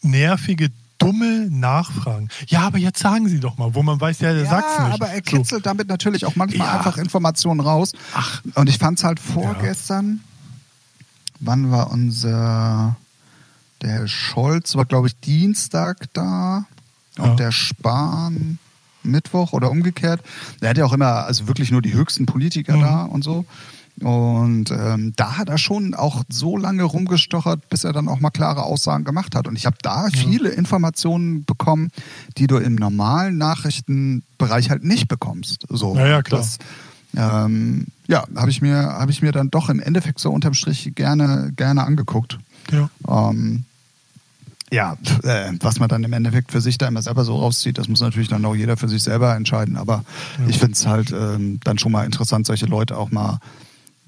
[0.02, 2.28] nervige, dumme Nachfragen.
[2.46, 4.92] Ja, aber jetzt sagen Sie doch mal, wo man weiß, ja, der Ja, sagt's nicht.
[4.92, 5.22] aber er So.
[5.22, 6.78] kitzelt damit natürlich auch manchmal Ja.
[6.78, 7.92] einfach Informationen raus.
[8.14, 8.40] Ach.
[8.54, 10.20] Und ich fand es halt vorgestern,
[11.40, 12.96] wann war unser,
[13.82, 16.66] der Herr Scholz war, glaube ich, Dienstag da
[17.18, 17.34] und Ja.
[17.34, 18.58] der Spahn
[19.02, 20.20] Mittwoch oder umgekehrt.
[20.60, 22.80] Der hat ja auch immer, also wirklich nur die höchsten Politiker Mhm.
[22.82, 23.46] da und so.
[24.00, 28.30] Und ähm, da hat er schon auch so lange rumgestochert, bis er dann auch mal
[28.30, 29.46] klare Aussagen gemacht hat.
[29.46, 31.90] Und ich habe da viele Informationen bekommen,
[32.38, 35.66] die du im normalen Nachrichtenbereich halt nicht bekommst.
[35.68, 36.40] So, Ja, ja, klar.
[36.40, 36.58] Das,
[37.16, 40.92] ähm, ja, habe ich mir habe ich mir dann doch im Endeffekt so unterm Strich
[40.94, 42.38] gerne gerne angeguckt.
[42.70, 42.88] Ja.
[43.08, 43.64] Ähm,
[44.72, 47.88] ja, äh, was man dann im Endeffekt für sich da immer selber so rauszieht, das
[47.88, 49.76] muss natürlich dann auch jeder für sich selber entscheiden.
[49.76, 50.04] Aber
[50.38, 50.46] ja.
[50.46, 53.40] ich finde es halt ähm, dann schon mal interessant, solche Leute auch mal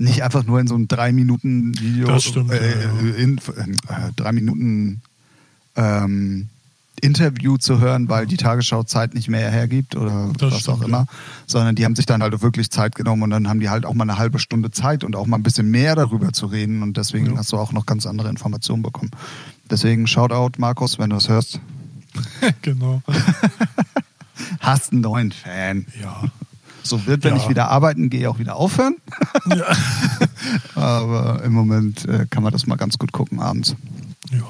[0.03, 3.15] nicht einfach nur in so einem drei Minuten Video, stimmt, äh, ja.
[3.17, 5.03] in, äh, drei Minuten
[5.77, 6.49] ähm,
[7.01, 10.83] Interview zu hören, weil die Tagesschau Zeit nicht mehr hergibt oder das was stimmt, auch
[10.83, 11.07] immer, ja.
[11.47, 13.85] sondern die haben sich dann halt auch wirklich Zeit genommen und dann haben die halt
[13.85, 16.83] auch mal eine halbe Stunde Zeit und auch mal ein bisschen mehr darüber zu reden
[16.83, 17.39] und deswegen ja.
[17.39, 19.11] hast du auch noch ganz andere Informationen bekommen.
[19.71, 21.61] Deswegen Shoutout, Markus, wenn du es hörst.
[22.63, 23.03] genau.
[24.61, 25.87] Hast einen neuen Fan.
[26.01, 26.25] Ja.
[26.83, 27.43] So wird, wenn ja.
[27.43, 28.97] ich wieder arbeiten gehe, auch wieder aufhören.
[29.47, 29.65] ja.
[30.75, 33.77] Aber im Moment äh, kann man das mal ganz gut gucken abends.
[34.31, 34.43] Ja.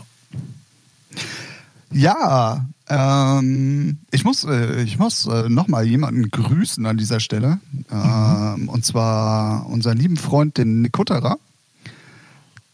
[1.95, 7.59] Ja, ähm, ich muss, äh, ich muss äh, nochmal jemanden grüßen an dieser Stelle.
[7.91, 8.69] Ähm, mhm.
[8.69, 11.37] Und zwar unseren lieben Freund, den Nikutterer,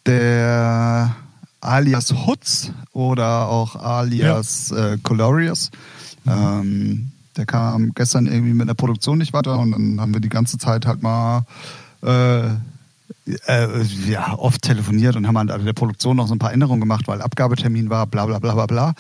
[0.07, 1.17] der
[1.61, 4.93] alias Hutz oder auch alias ja.
[4.93, 5.71] äh, Colorius.
[6.25, 6.33] Mhm.
[6.33, 10.29] Ähm, der kam gestern irgendwie mit der Produktion nicht weiter und dann haben wir die
[10.29, 11.47] ganze Zeit halt mal
[12.05, 12.49] äh,
[13.47, 17.09] äh, ja, oft telefoniert und haben an der Produktion noch so ein paar Änderungen gemacht,
[17.09, 18.95] weil Abgabetermin war, bla bla bla bla bla.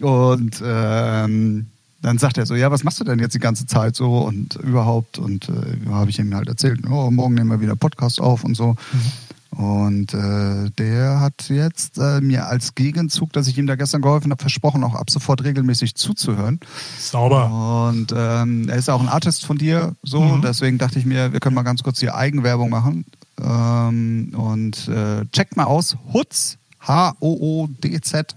[0.00, 1.66] Und ähm,
[2.02, 4.56] dann sagt er so, ja, was machst du denn jetzt die ganze Zeit so und
[4.56, 5.18] überhaupt?
[5.18, 8.56] Und äh, habe ich ihm halt erzählt, oh, morgen nehmen wir wieder Podcast auf und
[8.56, 8.76] so.
[8.92, 9.12] Mhm.
[9.58, 14.30] Und äh, der hat jetzt äh, mir als Gegenzug, dass ich ihm da gestern geholfen
[14.30, 16.60] habe, versprochen, auch ab sofort regelmäßig zuzuhören.
[16.96, 17.88] Sauber.
[17.88, 20.20] Und ähm, er ist auch ein Artist von dir, so.
[20.20, 20.42] Mhm.
[20.42, 23.04] Deswegen dachte ich mir, wir können mal ganz kurz hier Eigenwerbung machen.
[23.42, 28.36] Ähm, und äh, checkt mal aus, Hutz, H-O-O-D-Z,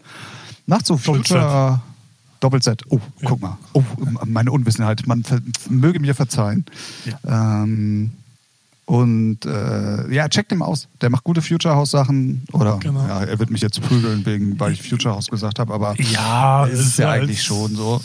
[0.65, 1.81] nach so Future.
[2.39, 2.81] Doppel-Z.
[2.89, 3.29] Oh, ja.
[3.29, 3.59] guck mal.
[3.73, 3.83] Oh,
[4.25, 5.05] meine Unwissenheit.
[5.05, 5.23] Man
[5.69, 6.65] möge mir verzeihen.
[7.05, 7.61] Ja.
[7.61, 8.13] Ähm,
[8.85, 10.87] und äh, ja, checkt ihn aus.
[10.99, 12.43] Der macht gute Future House Sachen.
[12.51, 13.07] Oder genau.
[13.07, 16.65] ja, er wird mich jetzt prügeln, wegen, weil ich Future House gesagt habe, aber ja,
[16.65, 18.01] ist es ja eigentlich schon so.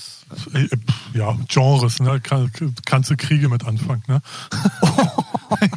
[0.55, 0.69] Äh,
[1.15, 2.21] ja, Genres, ne?
[2.21, 2.51] Kann,
[2.85, 4.21] kannst du Kriege mit anfangen, ne?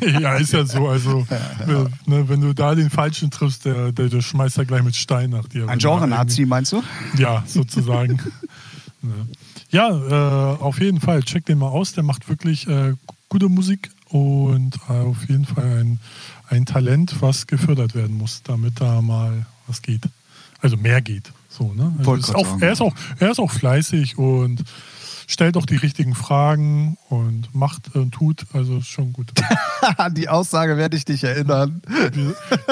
[0.20, 0.88] ja, ist ja so.
[0.88, 1.86] Also, ja, ja.
[2.06, 5.30] Ne, wenn du da den Falschen triffst, der, der, der schmeißt ja gleich mit Stein
[5.30, 5.68] nach dir.
[5.70, 6.84] Ein Genre-Nazi, meinst du?
[7.18, 8.20] Ja, sozusagen.
[9.02, 9.28] ne.
[9.72, 11.22] Ja, äh, auf jeden Fall.
[11.22, 11.94] Check den mal aus.
[11.94, 12.94] Der macht wirklich äh,
[13.30, 16.00] gute Musik und auf jeden Fall ein,
[16.48, 20.02] ein Talent, was gefördert werden muss, damit da mal was geht.
[20.62, 21.32] Also mehr geht.
[21.48, 21.94] So, ne?
[22.00, 24.64] Also ist auch, er, ist auch, er ist auch fleißig und
[25.30, 29.32] stellt auch die richtigen Fragen und macht und tut, also ist schon gut.
[29.98, 31.82] An die Aussage werde ich dich erinnern.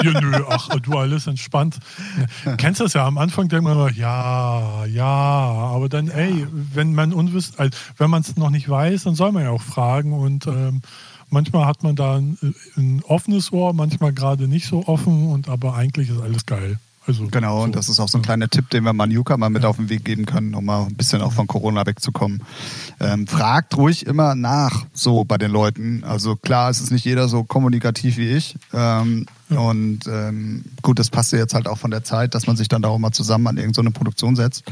[0.02, 1.78] Ja, nö, ach, du alles entspannt.
[2.56, 7.12] Kennst das ja am Anfang denkt man immer, ja, ja, aber dann, ey, wenn man
[7.12, 10.46] unwisst, also, wenn man es noch nicht weiß, dann soll man ja auch fragen und
[10.46, 10.82] ähm,
[11.30, 12.38] manchmal hat man da ein,
[12.76, 16.78] ein offenes Ohr, manchmal gerade nicht so offen und aber eigentlich ist alles geil.
[17.08, 17.64] Also, genau, so.
[17.64, 19.70] und das ist auch so ein kleiner Tipp, den wir Manuka mal mit ja.
[19.70, 22.42] auf den Weg geben können, um mal ein bisschen auch von Corona wegzukommen.
[23.00, 26.04] Ähm, fragt ruhig immer nach, so bei den Leuten.
[26.04, 28.56] Also klar, es ist nicht jeder so kommunikativ wie ich.
[28.74, 29.58] Ähm, ja.
[29.58, 32.68] Und ähm, gut, das passt ja jetzt halt auch von der Zeit, dass man sich
[32.68, 34.64] dann da auch mal zusammen an irgendeine Produktion setzt.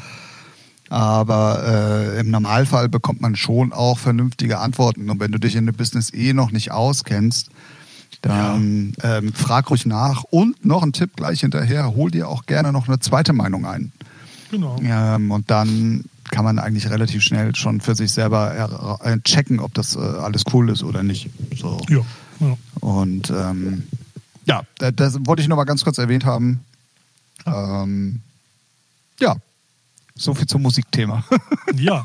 [0.89, 5.11] Aber äh, im Normalfall bekommt man schon auch vernünftige Antworten.
[5.11, 7.51] Und wenn du dich in dem Business eh noch nicht auskennst,
[8.23, 9.19] dann ja.
[9.19, 10.25] ähm, frag ruhig nach.
[10.25, 13.93] Und noch ein Tipp gleich hinterher, hol dir auch gerne noch eine zweite Meinung ein.
[14.51, 14.77] Genau.
[14.83, 19.75] Ähm, und dann kann man eigentlich relativ schnell schon für sich selber äh, checken, ob
[19.75, 21.31] das äh, alles cool ist oder nicht.
[21.57, 21.81] So.
[21.89, 22.01] Ja.
[22.41, 22.57] ja.
[22.81, 23.85] Und ähm,
[24.45, 26.61] ja, das, das, wollte ich noch mal ganz kurz erwähnt haben.
[27.45, 28.21] Ähm,
[29.21, 29.37] ja,
[30.17, 31.25] so viel zum Musikthema.
[31.77, 32.05] ja.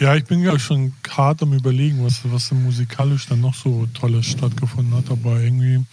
[0.00, 4.26] Ja, ich bin ja schon hart am überlegen, was, was musikalisch dann noch so Tolles
[4.26, 5.84] stattgefunden hat, aber irgendwie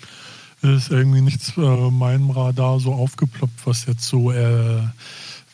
[0.62, 4.82] ist irgendwie nichts äh, meinem Radar so aufgeploppt, was jetzt so äh,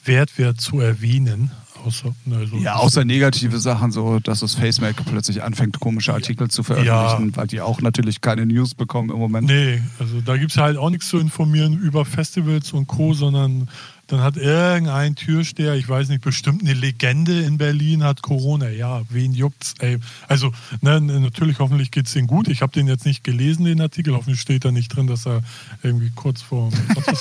[0.06, 1.52] wert wäre zu erwähnen.
[1.86, 6.50] Außer, ne, so ja, außer negative Sachen, so dass das FaceMac plötzlich anfängt, komische Artikel
[6.50, 7.36] zu veröffentlichen, ja.
[7.36, 9.48] weil die auch natürlich keine News bekommen im Moment.
[9.48, 13.68] Nee, also da gibt es halt auch nichts zu informieren über Festivals und Co., sondern
[14.08, 18.70] dann hat irgendein Türsteher, ich weiß nicht, bestimmt eine Legende in Berlin, hat Corona.
[18.70, 19.76] Ja, wen juckt's?
[19.80, 19.98] Ey.
[20.28, 22.50] Also, ne, natürlich, hoffentlich geht es ihm gut.
[22.50, 24.14] Ich habe den jetzt nicht gelesen, den Artikel.
[24.14, 25.42] Hoffentlich steht da nicht drin, dass er
[25.84, 26.70] irgendwie kurz vor.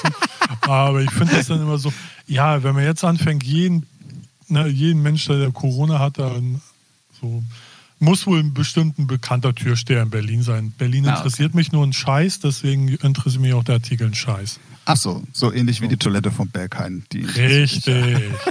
[0.62, 1.92] Aber ich finde das dann immer so,
[2.27, 3.87] ja, wenn man jetzt anfängt, jeden,
[4.49, 6.61] ne, jeden Mensch, der Corona hat, dann
[7.21, 7.45] so
[8.01, 10.73] muss wohl ein bestimmter bekannter Türsteher in Berlin sein.
[10.77, 11.57] Berlin interessiert okay.
[11.57, 14.59] mich nur ein Scheiß, deswegen interessiert mich auch der Artikel ein Scheiß.
[14.85, 17.05] Ach so, so ähnlich wie die Toilette vom Berghain.
[17.12, 17.87] Die Richtig.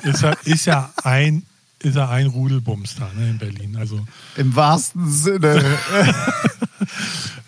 [0.03, 1.43] ist, ja, ist ja ein
[1.79, 3.75] ist ja ein Rudelbums da ne, in Berlin.
[3.75, 4.05] Also
[4.37, 5.63] Im wahrsten Sinne.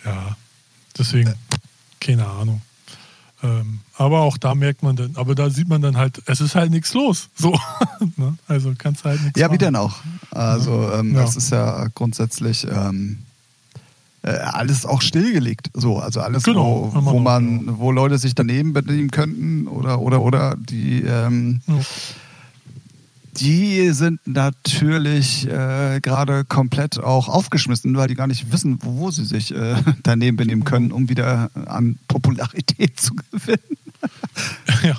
[0.06, 0.36] ja,
[0.98, 1.34] deswegen,
[2.00, 2.62] keine Ahnung.
[3.44, 6.56] Ähm, aber auch da merkt man dann, aber da sieht man dann halt, es ist
[6.56, 7.30] halt nichts los.
[7.36, 7.52] So.
[8.18, 8.36] ne?
[8.48, 9.56] Also kannst halt nichts Ja, machen.
[9.56, 9.98] wie denn auch?
[10.32, 11.22] Also ähm, Ja.
[11.22, 13.33] das ist ja grundsätzlich ähm, äh,
[14.30, 15.70] alles auch stillgelegt.
[15.74, 20.22] So, also alles, Genau, wo, wo man, wo Leute sich daneben benehmen könnten oder oder
[20.22, 21.76] oder die ähm, Ja.
[23.38, 29.26] die sind natürlich äh, gerade komplett auch aufgeschmissen, weil die gar nicht wissen, wo sie
[29.26, 33.60] sich äh, daneben benehmen können, um wieder an Popularität zu gewinnen.
[34.84, 34.96] ja.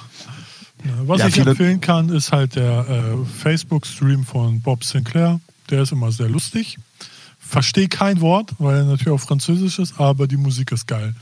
[1.07, 5.41] Was Ja, ich empfehlen kann, ist halt der äh, Facebook-Stream von Bob Sinclair.
[5.71, 6.77] Der ist immer sehr lustig.
[7.47, 11.15] Verstehe kein Wort, weil er natürlich auf Französisch ist, aber die Musik ist geil.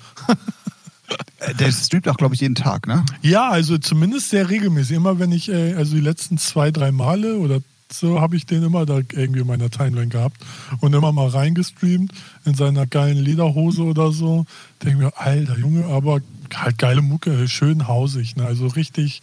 [1.39, 3.05] Äh, Der streamt auch, glaube ich, jeden Tag, ne?
[3.21, 4.97] Ja, also zumindest sehr regelmäßig.
[4.97, 7.61] Immer wenn ich, äh, also die letzten zwei, drei Male oder
[7.93, 10.41] so habe ich den immer da irgendwie in meiner Timeline gehabt
[10.81, 12.13] und immer mal reingestreamt
[12.47, 14.47] in seiner geilen Lederhose oder so.
[14.83, 16.21] Denke mir, alter Junge, aber
[16.55, 18.37] halt geile Mucke, schön hausig.
[18.37, 18.47] Ne?
[18.47, 19.21] Also richtig,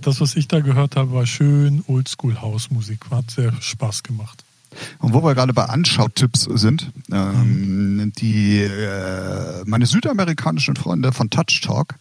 [0.00, 3.00] das, was ich da gehört habe, war schön Oldschool-Hausmusik.
[3.10, 4.44] Hat sehr Spaß gemacht.
[4.98, 11.60] Und wo wir gerade bei Anschautipps sind, ähm, die äh, meine südamerikanischen Freunde von Touch
[11.62, 11.94] Talk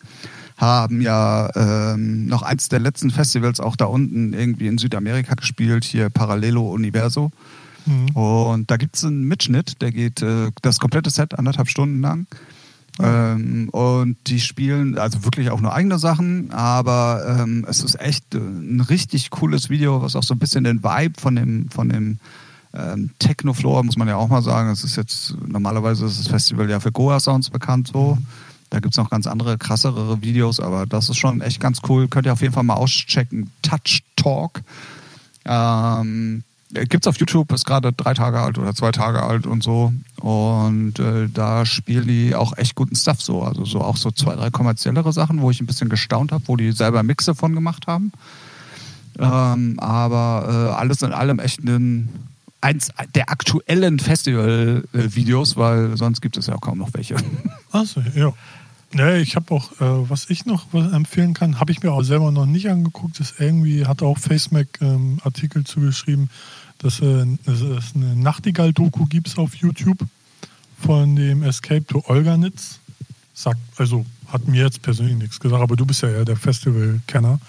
[0.58, 5.84] haben ja ähm, noch eins der letzten Festivals auch da unten irgendwie in Südamerika gespielt,
[5.84, 7.32] hier Parallelo Universo.
[7.86, 8.10] Mhm.
[8.16, 12.28] Und da gibt es einen Mitschnitt, der geht äh, das komplette Set anderthalb Stunden lang.
[12.98, 18.36] Ähm, und die spielen also wirklich auch nur eigene Sachen, aber ähm, es ist echt
[18.36, 21.90] äh, ein richtig cooles Video, was auch so ein bisschen den Vibe von dem, von
[21.90, 22.20] dem
[22.76, 24.70] ähm, Technofloor, muss man ja auch mal sagen.
[24.70, 28.18] Es ist jetzt, normalerweise ist das Festival ja für Goa Sounds bekannt so.
[28.70, 32.08] Da gibt es noch ganz andere, krassere Videos, aber das ist schon echt ganz cool.
[32.08, 33.52] Könnt ihr auf jeden Fall mal auschecken.
[33.62, 34.62] Touch Talk.
[35.46, 39.64] Ähm, Gibt es auf YouTube, ist gerade drei Tage alt oder zwei Tage alt und
[39.64, 39.94] so.
[40.20, 43.44] Und äh, da spielen die auch echt guten Stuff so.
[43.44, 46.58] Also so auch so zwei, drei kommerziellere Sachen, wo ich ein bisschen gestaunt habe, wo
[46.58, 48.12] die selber Mixe von gemacht haben.
[49.20, 52.10] Ähm, aber äh, alles in allem echt ein,
[52.66, 57.16] eins der aktuellen Festival-Videos, weil sonst gibt es ja auch kaum noch welche.
[57.72, 58.34] Achso, ja.
[58.92, 62.32] Nee, ich habe auch, äh, was ich noch empfehlen kann, habe ich mir auch selber
[62.32, 66.30] noch nicht angeguckt, ist irgendwie, hat auch FaceMac ähm, Artikel zugeschrieben,
[66.78, 70.00] dass äh, es eine Nachtigall-Doku gibt auf YouTube
[70.80, 72.80] von dem Escape to Olganitz.
[73.34, 77.40] Sagt, also hat mir jetzt persönlich nichts gesagt, aber du bist ja eher der Festival-Kenner.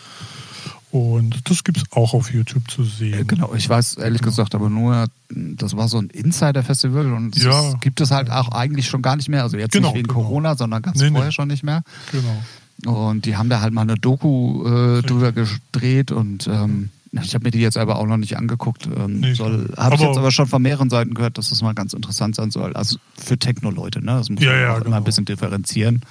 [0.96, 3.26] Und das gibt es auch auf YouTube zu sehen.
[3.26, 7.74] Genau, ich weiß ehrlich gesagt aber nur, das war so ein Insider-Festival und es Ja.
[7.80, 9.42] gibt es halt auch eigentlich schon gar nicht mehr.
[9.42, 10.20] Also jetzt Genau, nicht wegen genau.
[10.22, 11.16] Corona, sondern ganz Nee, nee.
[11.16, 11.82] vorher schon nicht mehr.
[12.12, 13.00] Genau.
[13.08, 16.90] Und die haben da halt mal eine Doku äh, drüber gedreht und ähm,
[17.22, 18.86] ich habe mir die jetzt aber auch noch nicht angeguckt.
[18.94, 21.72] Ähm, Nee, soll, habe ich jetzt aber schon von mehreren Seiten gehört, dass das mal
[21.74, 22.74] ganz interessant sein soll.
[22.74, 24.12] Also für Techno-Leute, ne?
[24.18, 24.96] Das muss Ja, man ja, immer genau.
[24.96, 26.02] ein bisschen differenzieren.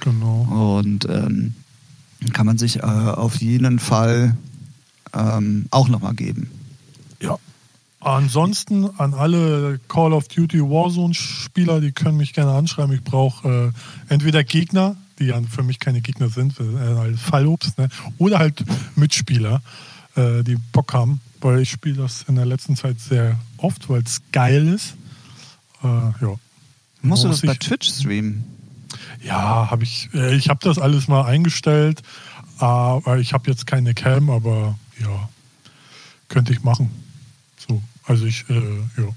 [0.00, 0.76] Genau.
[0.78, 1.54] Und ähm,
[2.32, 4.36] kann man sich äh, auf jeden Fall
[5.14, 6.50] ähm, auch nochmal geben.
[7.20, 7.38] Ja.
[8.00, 12.94] Ansonsten an alle Call of Duty Warzone-Spieler, die können mich gerne anschreiben.
[12.94, 13.72] Ich brauche
[14.08, 17.88] äh, entweder Gegner, die ja für mich keine Gegner sind, äh, Fallobst, ne?
[18.18, 18.64] oder halt
[18.96, 19.60] Mitspieler,
[20.16, 24.02] äh, die Bock haben, weil ich spiele das in der letzten Zeit sehr oft, weil
[24.02, 24.94] es geil ist.
[25.82, 26.34] Äh, ja.
[27.02, 28.44] Musst du das bei Twitch streamen?
[29.22, 30.08] Ja, habe ich.
[30.14, 32.02] Äh, ich habe das alles mal eingestellt,
[32.58, 35.28] aber ich habe jetzt keine Cam, aber ja,
[36.28, 36.90] könnte ich machen.
[37.68, 39.08] So, also ich, äh, ja,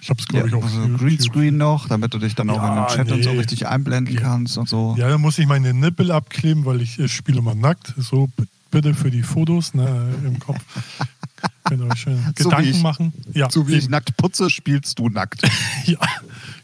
[0.00, 1.00] ich habe es glaube ich Ja, auf also YouTube.
[1.00, 3.38] Greenscreen noch, damit du dich dann auch Ja, in den Chat und so nee.
[3.38, 4.96] richtig einblenden kannst und so.
[4.98, 7.94] Ja, dann muss ich meine Nippel abkleben, weil ich äh, spiele mal nackt.
[7.96, 8.28] So
[8.72, 10.58] bitte für die Fotos ne, im Kopf.
[11.64, 12.82] Könnt ihr euch schön So Gedanken ich.
[12.82, 13.12] machen.
[13.34, 13.90] Ja, So wie ich eben.
[13.92, 15.42] nackt putze, spielst du nackt.
[15.84, 15.98] Ja,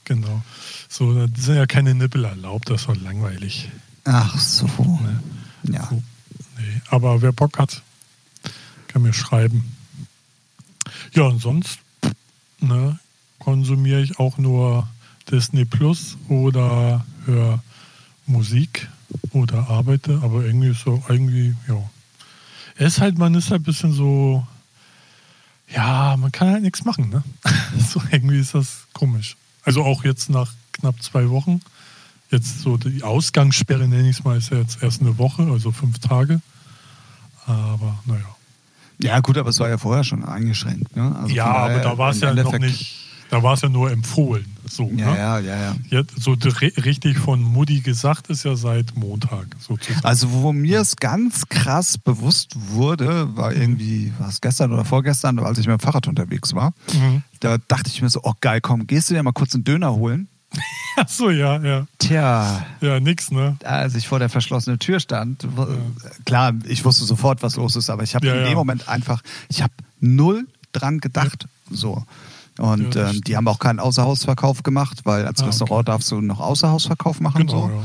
[0.05, 0.43] genau.
[0.89, 3.69] So, da sind ja keine Nippel erlaubt, das ist doch langweilig.
[4.05, 4.67] Ach so.
[4.67, 5.23] Ne?
[5.65, 5.87] Ja.
[5.89, 6.03] So,
[6.59, 6.81] nee.
[6.89, 7.83] Aber wer Bock hat,
[8.89, 9.77] kann mir schreiben.
[11.13, 11.79] Ja, und sonst
[12.61, 12.99] ne,
[13.39, 14.89] konsumiere ich auch nur
[15.31, 17.63] Disney Plus oder höre
[18.27, 18.89] Musik
[19.33, 21.83] oder arbeite, aber irgendwie ist so, irgendwie, ja.
[22.77, 24.47] Es ist halt, man ist halt ein bisschen so,
[25.69, 27.23] ja, man kann halt nichts machen, ne?
[27.93, 29.37] so irgendwie ist das komisch.
[29.65, 31.61] Also auch jetzt nach knapp zwei Wochen.
[32.31, 35.73] Jetzt so die Ausgangssperre, nenne ich es mal, ist ja jetzt erst eine Woche, also
[35.73, 36.41] fünf Tage.
[37.47, 38.37] Aber naja.
[39.01, 40.95] Ja, gut, aber es war ja vorher schon eingeschränkt.
[40.97, 41.17] Ne?
[41.17, 44.45] Also ja, aber da war es ja noch nicht, da war es ja nur empfohlen.
[44.71, 45.19] So, Ja, ne?
[45.19, 46.03] ja, ja, ja.
[46.19, 46.33] So
[46.85, 50.05] richtig von Mutti gesagt ist ja seit Montag sozusagen.
[50.05, 55.39] Also wo mir es ganz krass bewusst wurde, war irgendwie, war es gestern oder vorgestern,
[55.39, 56.75] als ich mit dem Fahrrad unterwegs war.
[56.93, 57.23] Mhm.
[57.41, 59.95] Da dachte ich mir so, oh geil, komm, gehst du dir mal kurz einen Döner
[59.95, 60.29] holen?
[60.97, 61.87] Ach so, ja, ja.
[61.99, 63.57] Tja, Ja, nix, ne?
[63.65, 65.67] als ich vor der verschlossenen Tür stand, w-
[66.25, 68.49] klar, ich wusste sofort, was los ist, aber ich habe Ja, in ja.
[68.49, 71.47] dem Moment einfach, ich habe null dran gedacht.
[71.71, 72.03] So.
[72.59, 75.51] Und Ja, ähm, die haben auch keinen Außerhausverkauf gemacht, weil als Ah, okay.
[75.51, 77.47] Restaurant darfst du noch Außerhausverkauf machen.
[77.47, 77.73] Genau, so.
[77.73, 77.83] ja.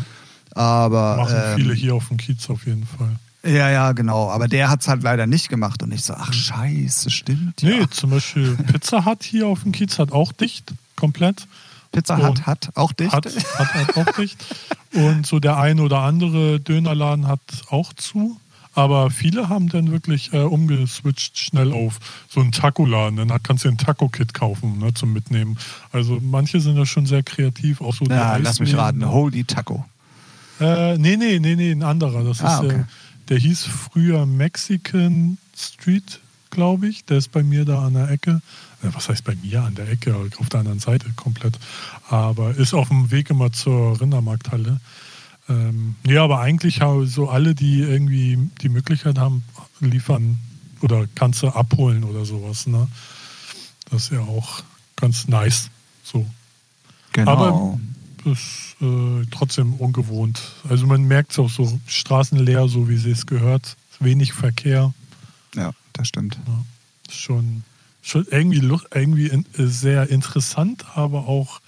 [0.61, 3.15] Aber Machen ähm, viele hier auf dem Kiez auf jeden Fall.
[3.43, 4.29] ja, ja, genau.
[4.29, 5.81] Aber der hat es halt leider nicht gemacht.
[5.83, 7.61] Und ich so, ach scheiße, stimmt.
[7.61, 7.69] Ja.
[7.69, 7.79] Mhm.
[7.79, 11.47] Nee, zum Beispiel Pizza Hut hier auf dem Kiez hat auch dicht, komplett.
[11.91, 13.13] Pizza Hut hat auch dicht.
[13.13, 14.43] Hat, hat, hat auch dicht.
[14.93, 18.37] Und so der eine oder andere Dönerladen hat auch zu.
[18.75, 23.17] Aber viele haben dann wirklich äh, umgeswitcht schnell auf so einen Taco-Laden.
[23.17, 25.57] Dann kannst du ein Taco-Kit kaufen ne, zum Mitnehmen.
[25.91, 27.81] Also manche sind da schon sehr kreativ.
[27.81, 29.07] Auch so ja, lass mich raten.
[29.07, 29.85] Holy Taco.
[30.59, 32.23] Äh, nee, nee, nee, nee, ein anderer.
[32.23, 32.79] Das Ah, ist, okay.
[32.81, 32.83] äh,
[33.29, 37.05] der hieß früher Mexican Street, glaube ich.
[37.05, 38.41] Der ist bei mir da an der Ecke.
[38.81, 40.15] Äh, was heißt bei mir an der Ecke?
[40.39, 41.59] Auf der anderen Seite komplett.
[42.09, 44.79] Aber ist auf dem Weg immer zur Rindermarkthalle.
[45.49, 49.43] Ähm, nee, aber eigentlich haben so alle, die irgendwie die Möglichkeit haben,
[49.79, 50.39] liefern
[50.81, 52.67] oder kannst du abholen oder sowas.
[52.67, 52.87] Ne?
[53.89, 54.63] Das ist ja auch
[54.95, 55.69] ganz nice.
[56.03, 56.25] So.
[57.11, 57.31] Genau.
[57.31, 57.79] Aber-
[58.25, 60.41] ist äh, trotzdem ungewohnt.
[60.69, 64.93] Also man merkt es auch so, Straßen leer, so wie sie es gehört, wenig Verkehr.
[65.55, 66.37] ja, das stimmt.
[66.47, 66.63] Ja.
[67.11, 67.63] Schon,
[68.01, 68.61] schon irgendwie,
[68.93, 71.59] irgendwie in, sehr interessant, aber auch,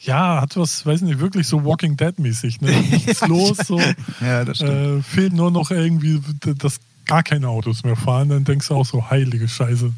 [0.00, 2.60] ja, hat was, weiß nicht, wirklich so Walking Dead-mäßig.
[2.60, 2.70] Ne?
[2.90, 3.80] Nichts los, so.
[4.20, 5.00] Ja, das stimmt.
[5.00, 6.20] Äh, fehlt nur noch irgendwie,
[6.58, 8.28] dass gar keine Autos mehr fahren.
[8.28, 9.92] Dann denkst du auch so, heilige Scheiße.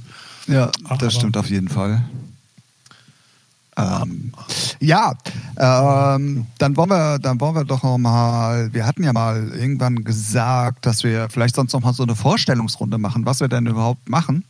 [0.47, 2.03] Ja, Aber- das stimmt auf jeden Fall.
[3.77, 4.33] Ähm,
[4.81, 5.15] ja,
[5.57, 8.73] ähm, dann wollen wir, dann wollen wir doch noch mal.
[8.73, 12.99] Wir hatten ja mal irgendwann gesagt, dass wir vielleicht sonst noch mal so eine Vorstellungsrunde
[12.99, 14.43] machen, was wir denn überhaupt machen.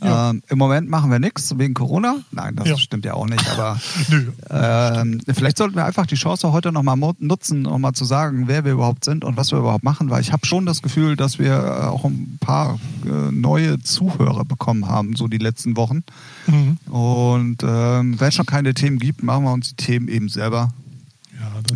[0.00, 0.30] Ja.
[0.30, 2.18] Ähm, Im Moment machen wir nichts wegen Corona.
[2.30, 2.78] Nein, das Ja.
[2.78, 3.48] stimmt ja auch nicht.
[3.50, 4.30] Aber Nö.
[4.48, 8.04] ähm, vielleicht sollten wir einfach die Chance heute noch mal mo- nutzen, um mal zu
[8.04, 10.82] sagen, wer wir überhaupt sind und was wir überhaupt machen, weil ich habe schon das
[10.82, 15.76] Gefühl, dass wir äh, auch ein paar äh, neue Zuhörer bekommen haben, so die letzten
[15.76, 16.04] Wochen.
[16.46, 16.76] Mhm.
[16.92, 20.70] Und ähm, wenn es schon keine Themen gibt, machen wir uns die Themen eben selber.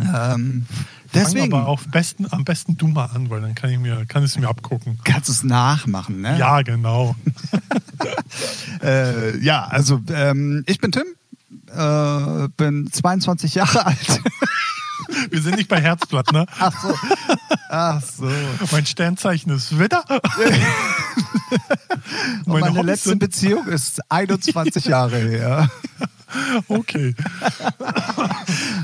[0.03, 0.35] Ja,
[1.13, 3.79] Ähm, Fang deswegen aber auf besten, am besten du mal an, weil dann kann ich
[3.79, 4.99] mir, kann es mir abgucken.
[5.03, 6.37] kannst du es nachmachen, ne?
[6.37, 7.15] Ja, genau.
[8.81, 11.05] Äh, ja, also ähm, ich bin Tim,
[11.67, 14.21] äh, bin 22 Jahre alt.
[15.29, 16.45] Wir sind nicht bei Herzblatt, ne?
[16.59, 16.95] Ach so.
[17.69, 18.29] Ach so.
[18.71, 20.03] Mein Sternzeichen ist Widder.
[22.45, 25.69] Meine Hobbys letzte Beziehung ist 21 Jahre her.
[26.67, 27.15] Okay.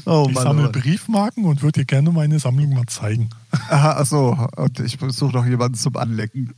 [0.06, 0.44] Oh Ich Mann.
[0.44, 0.82] sammle oh Mann.
[0.82, 3.30] Briefmarken und würde dir gerne meine Sammlung mal zeigen.
[3.70, 6.54] Aha, ach so, und ich suche noch jemanden zum Anlecken.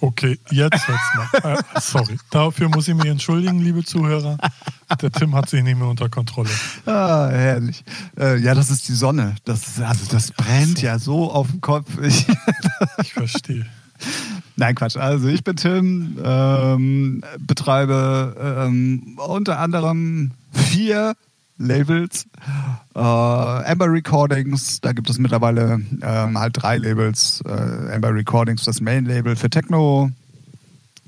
[0.00, 1.54] Okay, jetzt hört's mal.
[1.54, 2.18] Äh, sorry.
[2.30, 4.36] Dafür muss ich mich entschuldigen, liebe Zuhörer.
[5.00, 6.50] Der Tim hat sich nicht mehr unter Kontrolle.
[6.84, 7.82] Ah, herrlich.
[8.18, 9.34] Äh, ja, das ist die Sonne.
[9.46, 11.88] Das, also das brennt ja so auf dem Kopf.
[12.02, 12.26] Ich,
[13.00, 13.64] Ich verstehe.
[14.56, 14.96] Nein, Quatsch.
[14.96, 21.14] Also ich bin Tim, ähm, betreibe ähm, unter anderem vier
[21.58, 22.26] Labels.
[22.94, 27.42] Äh, Amber Recordings, da gibt es mittlerweile ähm, halt drei Labels.
[27.46, 30.10] Äh, Amber Recordings, das Main-Label für Techno,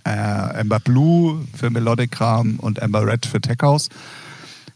[0.04, 3.88] äh, Amber Blue für Melodic-Kram und Amber Red für Tech House.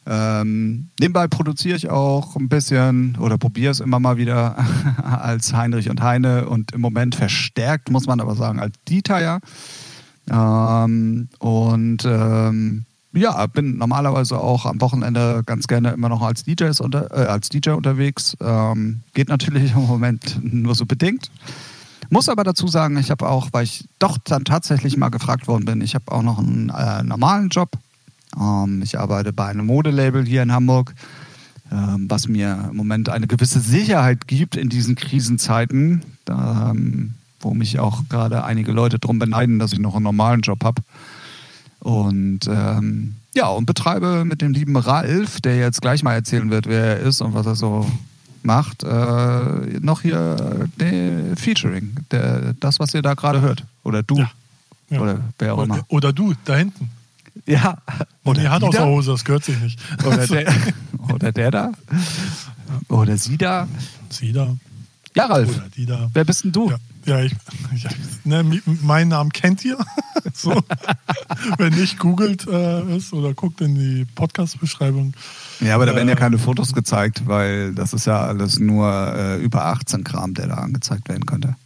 [0.05, 4.57] Ähm, nebenbei produziere ich auch ein bisschen oder probiere es immer mal wieder
[5.03, 9.41] als Heinrich und Heine und im Moment verstärkt, muss man aber sagen, als Dieter ja.
[10.31, 16.81] Ähm, und ähm, ja, bin normalerweise auch am Wochenende ganz gerne immer noch als, DJs
[16.81, 18.37] unter, äh, als DJ unterwegs.
[18.41, 21.31] Ähm, geht natürlich im Moment nur so bedingt.
[22.11, 25.65] Muss aber dazu sagen, ich habe auch, weil ich doch dann tatsächlich mal gefragt worden
[25.65, 27.71] bin, ich habe auch noch einen äh, normalen Job.
[28.39, 30.95] Ähm, ich arbeite bei einem Modelabel hier in Hamburg,
[31.71, 37.79] ähm, was mir im Moment eine gewisse Sicherheit gibt in diesen Krisenzeiten, ähm, wo mich
[37.79, 40.83] auch gerade einige Leute darum beneiden, dass ich noch einen normalen Job habe.
[41.81, 46.67] Und ähm, ja, und betreibe mit dem lieben Ralf, der jetzt gleich mal erzählen wird,
[46.67, 47.91] wer er ist und was er so
[48.43, 51.97] macht, äh, noch hier äh, Featuring.
[52.11, 53.65] Der, das, was ihr da gerade hört.
[53.85, 54.17] Oder du.
[54.17, 54.31] Ja.
[54.91, 55.01] Ja.
[55.01, 55.85] Oder wer auch immer.
[55.89, 56.91] Oder du, da hinten.
[57.47, 57.79] Ja.
[58.25, 58.87] Und die Hand aus der.
[58.87, 59.79] Hose, das gehört sich nicht.
[60.05, 60.55] Oder der,
[61.13, 61.73] oder der da.
[62.89, 63.69] Oder sie da.
[64.11, 64.55] Sie da.
[65.15, 65.49] Ja, Ralf.
[65.57, 66.11] Oder die da.
[66.13, 66.71] Wer bist denn du?
[66.71, 67.33] Ja, ja, ich,
[67.75, 67.91] ja
[68.25, 68.45] ne,
[68.83, 69.77] meinen Namen kennt ihr.
[70.35, 70.63] so.
[71.59, 75.15] Wenn nicht, googelt äh, es oder guckt in die Podcast-Beschreibung.
[75.61, 78.89] Ja, aber da werden ja Äh, keine Fotos gezeigt, weil das ist ja alles nur
[79.15, 81.57] äh, über 18 Kram, der da angezeigt werden könnte.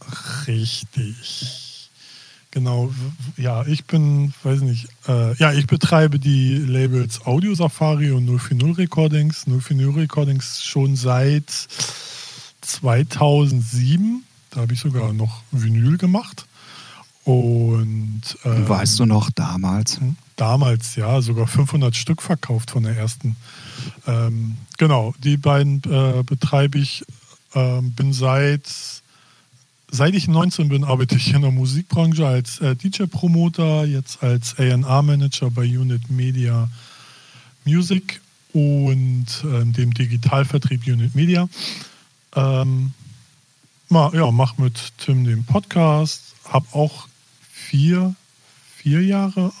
[0.47, 1.66] Richtig.
[2.57, 2.89] Genau,
[3.37, 8.79] ja, ich bin, weiß nicht, äh, ja, ich betreibe die Labels Audio Safari und 040
[8.79, 9.45] Recordings.
[9.45, 11.45] 040 Recordings schon seit
[12.61, 14.23] 2007.
[14.49, 16.47] Da habe ich sogar noch Vinyl gemacht.
[17.25, 19.99] Und ähm, weißt du noch damals?
[19.99, 23.35] Hm, damals, ja, sogar 500 Stück verkauft von der ersten.
[24.07, 27.05] Ähm, genau, die beiden äh, betreibe ich,
[27.53, 28.96] äh, bin seit
[29.89, 35.49] seit ich 19 bin, arbeite ich in der Musikbranche als äh, DJ-Promoter, jetzt als AR-Manager
[35.51, 36.69] bei Unit Media
[37.65, 38.21] Music
[38.53, 41.47] und äh, dem Digitalvertrieb Unit Media.
[42.35, 42.93] Ähm,
[43.89, 47.07] ma, ja, mache mit Tim den Podcast, habe auch
[47.51, 48.15] vier,
[48.75, 49.51] vier Jahre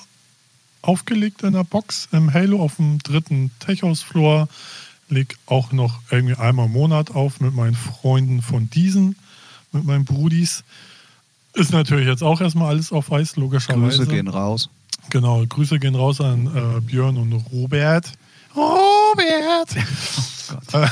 [0.81, 4.47] aufgelegt in der Box im Halo auf dem dritten Tech-House-Floor.
[5.09, 9.15] Leg auch noch irgendwie einmal im Monat auf mit meinen Freunden von diesen
[9.71, 10.63] mit meinen Brudis.
[11.53, 13.97] Ist natürlich jetzt auch erstmal alles auf Eis, logischerweise.
[13.97, 14.69] Grüße gehen raus.
[15.09, 18.11] Genau, Grüße gehen raus an äh, Björn und Robert.
[18.55, 19.69] Robert!
[20.73, 20.85] Oh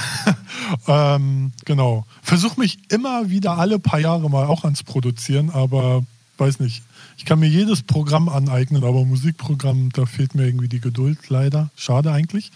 [0.87, 2.05] ähm, genau.
[2.21, 6.03] Versuche mich immer wieder alle paar Jahre mal auch ans Produzieren, aber
[6.37, 6.83] weiß nicht.
[7.17, 11.69] Ich kann mir jedes Programm aneignen, aber Musikprogramm, da fehlt mir irgendwie die Geduld, leider.
[11.77, 12.51] Schade eigentlich.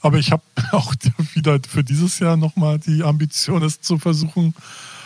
[0.00, 0.42] Aber ich habe
[0.72, 0.94] auch
[1.34, 4.54] wieder für dieses Jahr nochmal die Ambition, es zu versuchen,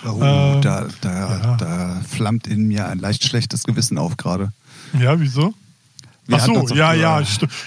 [0.04, 1.56] Oh, ähm, da, da, ja.
[1.56, 4.52] da flammt in mir ein leicht schlechtes Gewissen auf gerade.
[4.98, 5.54] Ja, wieso?
[6.26, 7.22] Wir Ach so, ja, ja,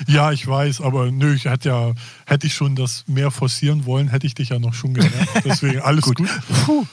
[0.07, 1.93] ja, ich weiß, aber nö, ich hätte ja,
[2.25, 5.29] hätte ich schon das mehr forcieren wollen, hätte ich dich ja noch schon gelernt.
[5.45, 6.17] Deswegen alles gut.
[6.17, 6.29] gut.
[6.65, 6.85] Puh.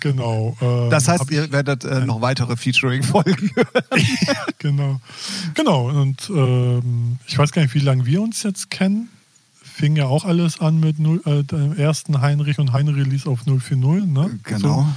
[0.00, 0.56] Genau.
[0.60, 3.50] Ähm, das heißt, ihr werdet äh, noch weitere Featuring-Folgen.
[4.58, 5.00] genau.
[5.54, 5.88] Genau.
[5.88, 9.08] Und ähm, ich weiß gar nicht, wie lange wir uns jetzt kennen
[9.76, 13.40] fing ja auch alles an mit null, äh, dem ersten Heinrich und Heine Release auf
[13.44, 14.06] 040.
[14.06, 14.38] Ne?
[14.44, 14.88] Genau.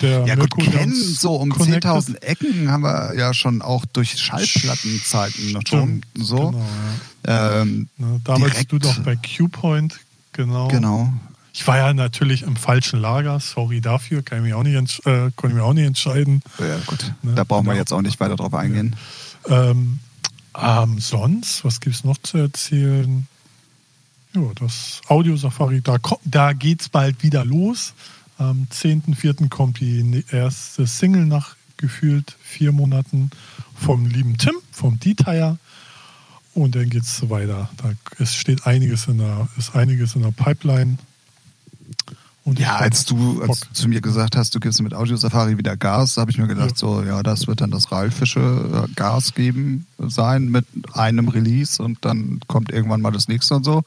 [0.00, 5.52] So, ja gut, kennen so um 10.000 Ecken haben wir ja schon auch durch Schallplattenzeiten
[5.52, 6.50] noch schon so.
[6.50, 6.64] Genau,
[7.28, 7.62] ja.
[7.62, 10.00] ähm, ne, damals direkt, du doch bei Q-Point,
[10.32, 10.66] genau.
[10.66, 11.12] Genau.
[11.52, 15.30] Ich war ja natürlich im falschen Lager, sorry dafür, kann ich mich auch nicht, äh,
[15.36, 16.42] konnte ich mir auch nicht entscheiden.
[16.58, 17.34] Ja gut, ne?
[17.36, 17.74] da brauchen genau.
[17.74, 18.96] wir jetzt auch nicht weiter drauf eingehen.
[19.48, 20.00] Ähm,
[20.60, 23.28] ähm, sonst, was gibt es noch zu erzählen?
[24.34, 27.94] Ja, das Audio-Safari, da, da geht es bald wieder los.
[28.36, 29.48] Am 10.04.
[29.48, 33.30] kommt die erste Single nach gefühlt vier Monaten
[33.76, 35.56] vom lieben Tim, vom Detail.
[36.52, 37.70] Und dann geht es weiter.
[37.76, 40.98] Da, es steht einiges in der, ist einiges in der Pipeline.
[42.44, 45.56] Und ja, als du, als du zu mir gesagt hast, du gibst mit Audio Safari
[45.56, 46.76] wieder Gas, habe ich mir gedacht, ja.
[46.76, 52.04] so, ja, das wird dann das Ralfische äh, Gas geben sein mit einem Release und
[52.04, 53.82] dann kommt irgendwann mal das nächste und so.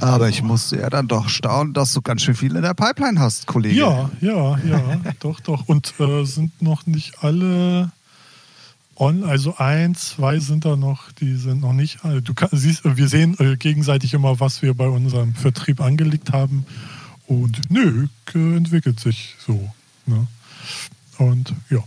[0.00, 3.18] Aber ich musste ja dann doch staunen, dass du ganz schön viel in der Pipeline
[3.18, 3.74] hast, Kollege.
[3.74, 5.68] Ja, ja, ja, doch, doch.
[5.68, 7.90] Und äh, sind noch nicht alle
[8.94, 12.04] on, also ein, zwei sind da noch, die sind noch nicht.
[12.04, 16.32] Also du kann, siehst, wir sehen äh, gegenseitig immer, was wir bei unserem Vertrieb angelegt
[16.32, 16.64] haben.
[17.30, 19.72] Und nö, entwickelt sich so.
[20.04, 20.26] Ne?
[21.18, 21.78] Und ja,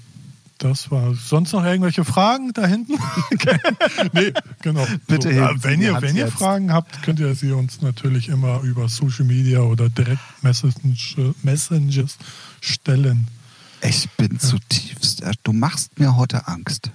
[0.58, 1.14] das war.
[1.16, 2.94] Sonst noch irgendwelche Fragen da hinten?
[4.14, 4.32] nee,
[4.62, 4.88] genau.
[5.06, 8.62] Bitte so, ja, wenn ihr, wenn ihr Fragen habt, könnt ihr sie uns natürlich immer
[8.62, 12.18] über Social Media oder direkt Messages
[12.62, 13.28] stellen.
[13.82, 15.24] Ich bin zutiefst.
[15.44, 16.90] Du machst mir heute Angst.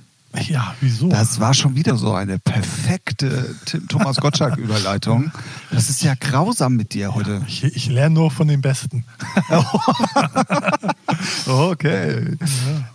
[0.46, 1.08] Ja, wieso?
[1.08, 3.54] Das war schon wieder so eine perfekte
[3.88, 5.32] Thomas Gottschalk-Überleitung.
[5.70, 7.32] Das ist ja grausam mit dir heute.
[7.32, 9.04] Ja, ich, ich, lerne nur von den Besten.
[11.46, 12.38] okay.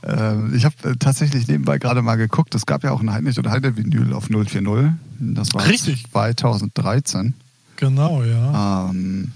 [0.04, 0.32] Ja.
[0.32, 2.56] Ähm, ich habe äh, tatsächlich nebenbei gerade mal geguckt.
[2.56, 4.94] Es gab ja auch ein Heinrich und Heide Vinyl auf 040.
[5.20, 6.06] Das war Richtig.
[6.12, 7.36] 2013.
[7.76, 8.90] Genau, ja.
[8.90, 9.32] Ähm,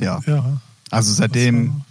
[0.00, 0.20] ja.
[0.26, 0.60] ja.
[0.90, 1.82] Also seitdem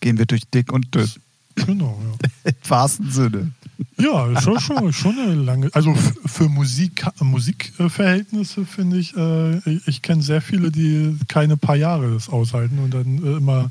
[0.00, 1.10] gehen wir durch dick und dünn.
[1.54, 2.28] Genau, ja.
[2.50, 3.52] Im wahrsten Sinne.
[3.98, 5.70] Ja, schon, schon, schon eine lange.
[5.72, 5.94] Also
[6.26, 12.28] für Musik, Musikverhältnisse finde ich, äh, ich kenne sehr viele, die keine paar Jahre das
[12.28, 13.70] aushalten und dann äh, immer,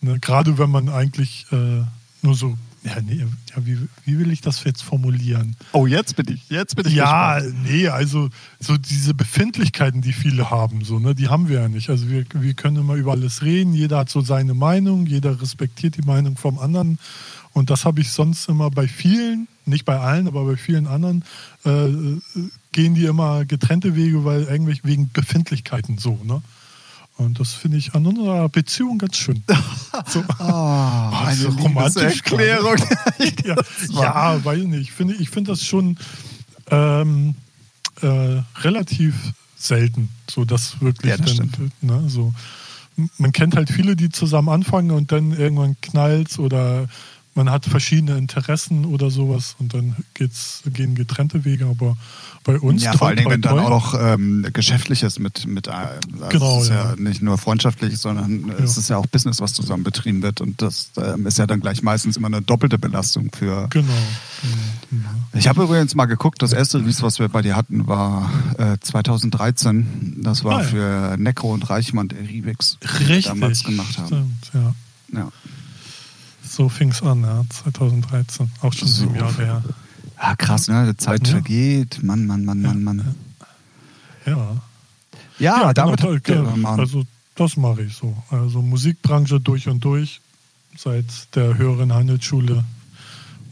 [0.00, 1.82] ne, gerade wenn man eigentlich äh,
[2.22, 5.56] nur so ja, nee, ja, wie, wie will ich das jetzt formulieren?
[5.72, 6.92] Oh, jetzt bin ich, jetzt bin ich.
[6.92, 7.64] Ja, gespannt.
[7.64, 8.28] nee, also
[8.60, 11.88] so diese Befindlichkeiten, die viele haben, so, ne, die haben wir ja nicht.
[11.88, 15.96] Also wir, wir können immer über alles reden, jeder hat so seine Meinung, jeder respektiert
[15.96, 16.98] die Meinung vom anderen.
[17.54, 21.24] Und das habe ich sonst immer bei vielen, nicht bei allen, aber bei vielen anderen,
[21.64, 21.88] äh,
[22.72, 26.42] gehen die immer getrennte Wege, weil irgendwelche wegen Befindlichkeiten so, ne?
[27.16, 29.42] Und das finde ich an unserer Beziehung ganz schön.
[30.08, 32.76] So, oh, eine so romantische Erklärung.
[33.44, 33.56] ja,
[33.90, 34.80] ja, weiß nicht.
[34.80, 35.96] Ich finde, ich finde das schon
[36.68, 37.36] ähm,
[38.02, 39.14] äh, relativ
[39.56, 42.34] selten, so dass wirklich ja, das dann, ne, so
[43.18, 46.88] man kennt halt viele, die zusammen anfangen und dann irgendwann knallt oder
[47.34, 51.96] man hat verschiedene Interessen oder sowas und dann geht's, gehen getrennte Wege, aber
[52.44, 52.82] bei uns.
[52.82, 56.58] Ja, vor allen Dingen, wenn dann auch noch ähm, Geschäftliches mit, mit äh, also genau,
[56.58, 56.90] es ist ja.
[56.90, 56.96] ja.
[56.96, 58.64] nicht nur freundschaftlich, sondern Ja.
[58.64, 60.40] es ist ja auch Business, was zusammen betrieben wird.
[60.40, 63.66] Und das ähm, ist ja dann gleich meistens immer eine doppelte Belastung für.
[63.70, 63.86] Genau.
[64.42, 64.54] genau,
[64.90, 65.08] genau.
[65.32, 68.76] Ich habe übrigens mal geguckt, das erste Release, was wir bei dir hatten, war äh,
[68.80, 70.20] 2013.
[70.22, 70.68] Das war Ah, ja.
[70.68, 73.24] für Necro und Reichmann der Remix, die wir Richtig.
[73.26, 74.06] damals gemacht haben.
[74.06, 74.74] Stimmt, ja.
[75.18, 75.32] Ja.
[76.54, 78.50] So fing es an, ja, 2013.
[78.60, 79.00] Auch schon So.
[79.02, 79.62] sieben Jahre her.
[80.22, 80.86] ja, krass, ne?
[80.92, 81.32] Die Zeit Ja.
[81.34, 82.02] vergeht.
[82.02, 83.14] Mann, Mann, Mann, Mann, Mann.
[84.26, 84.56] Ja.
[85.38, 86.56] Ja, damit genau, genau.
[86.56, 86.78] man.
[86.80, 88.16] Also das mache ich so.
[88.30, 90.20] Also Musikbranche durch und durch
[90.76, 92.62] seit der höheren Handelsschule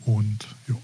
[0.07, 0.39] und
[0.69, 0.75] ja.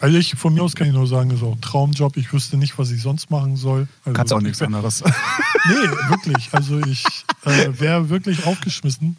[0.00, 2.16] Also ich von mir aus kann ich nur sagen, ist auch Traumjob.
[2.16, 3.86] Ich wüsste nicht, was ich sonst machen soll.
[4.04, 5.02] Also Kannst auch ich nichts anderes.
[5.04, 6.48] Nee, wirklich.
[6.52, 7.04] Also ich
[7.44, 9.16] äh, wäre wirklich aufgeschmissen.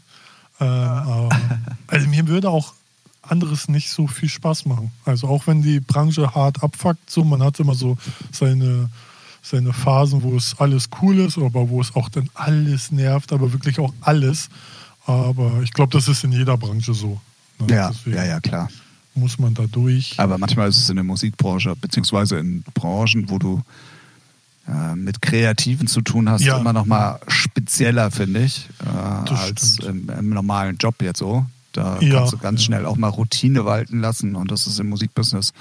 [0.60, 1.30] Ähm, aber,
[1.88, 2.74] also mir würde auch
[3.22, 4.92] anderes nicht so viel Spaß machen.
[5.06, 7.98] Also auch wenn die Branche hart abfuckt, so man hat immer so
[8.32, 8.90] seine,
[9.42, 13.52] seine Phasen, wo es alles cool ist, aber wo es auch dann alles nervt, aber
[13.54, 14.50] wirklich auch alles.
[15.06, 17.20] Aber ich glaube, das ist in jeder Branche so.
[17.60, 17.76] ne?
[17.76, 18.70] ja, Deswegen ja, ja, klar.
[19.16, 20.16] Muss man da durch.
[20.18, 23.62] Aber manchmal ist es in der Musikbranche, beziehungsweise in Branchen, wo du
[24.68, 26.58] äh, mit Kreativen zu tun hast, Ja.
[26.58, 31.46] immer noch mal spezieller, finde ich, äh, als im, im normalen Job jetzt so.
[31.74, 32.20] Da Ja.
[32.20, 35.52] kannst du ganz schnell auch mal Routine walten lassen und das ist im Musikbusiness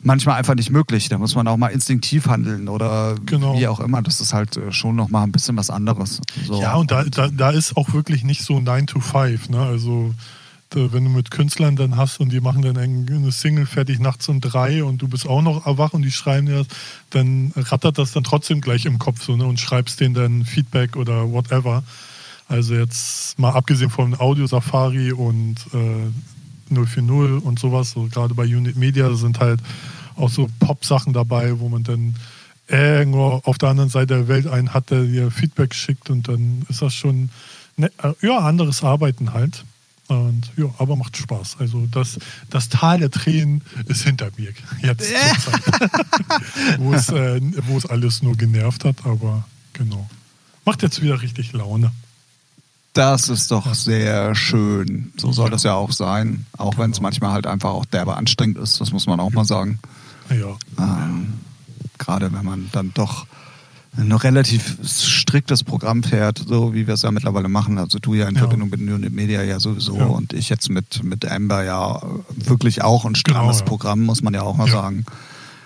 [0.00, 1.08] manchmal einfach nicht möglich.
[1.08, 3.58] Da muss man auch mal instinktiv handeln oder Genau.
[3.58, 4.02] wie auch immer.
[4.02, 6.20] Das ist halt äh, schon noch mal ein bisschen was anderes.
[6.46, 6.60] So.
[6.60, 9.48] Ja, und da, da, da ist auch wirklich nicht so 9 to 5.
[9.48, 9.58] Ne?
[9.60, 10.14] Also,
[10.74, 14.28] wenn du mit Künstlern dann hast und die machen dann ein- eine Single fertig nachts
[14.28, 16.66] um drei und du bist auch noch wach und die schreiben dir das,
[17.10, 19.44] dann rattert das dann trotzdem gleich im Kopf so ne?
[19.46, 21.82] und schreibst denen dann Feedback oder whatever.
[22.48, 28.44] Also, jetzt mal abgesehen von Audio Safari und äh, 040 und sowas, so gerade bei
[28.44, 29.60] Unit Media sind halt
[30.16, 32.14] auch so Pop-Sachen dabei, wo man dann
[32.68, 36.64] irgendwo auf der anderen Seite der Welt einen hat, der dir Feedback schickt und dann
[36.68, 37.30] ist das schon
[37.76, 39.64] ne, äh, ja, anderes Arbeiten halt.
[40.08, 41.56] Und ja, aber macht Spaß.
[41.58, 45.10] Also das, das Tal der Tränen ist hinter mir jetzt
[46.78, 50.08] wo, es, äh, wo es alles nur genervt hat, aber genau.
[50.64, 51.90] Macht jetzt wieder richtig Laune.
[52.92, 55.12] Das ist doch sehr schön.
[55.16, 56.46] So soll das ja auch sein.
[56.56, 59.44] Auch wenn es manchmal halt einfach auch derbe anstrengend ist, das muss man auch mal
[59.44, 59.78] sagen.
[60.30, 60.56] Ja.
[60.78, 61.34] Ähm,
[61.98, 63.26] Gerade wenn man dann doch
[63.96, 67.78] ein relativ striktes Programm fährt, so wie wir es ja mittlerweile machen.
[67.78, 68.40] Also du ja in Ja.
[68.42, 70.04] Verbindung mit Unit Media ja sowieso Ja.
[70.06, 72.02] und ich jetzt mit, mit Amber ja
[72.34, 73.68] wirklich auch ein strammes Genau, ja.
[73.68, 75.06] Programm, muss man ja auch mal sagen.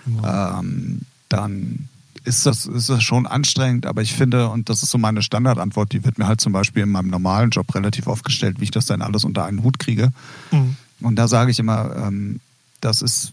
[0.07, 0.59] Genau.
[0.61, 1.89] Ähm, dann
[2.25, 5.93] ist das, ist das schon anstrengend, aber ich finde, und das ist so meine Standardantwort,
[5.93, 8.71] die wird mir halt zum Beispiel in meinem normalen Job relativ oft gestellt, wie ich
[8.71, 10.13] das dann alles unter einen Hut kriege.
[10.51, 10.77] Mhm.
[11.01, 12.41] Und da sage ich immer, ähm,
[12.83, 13.33] das ist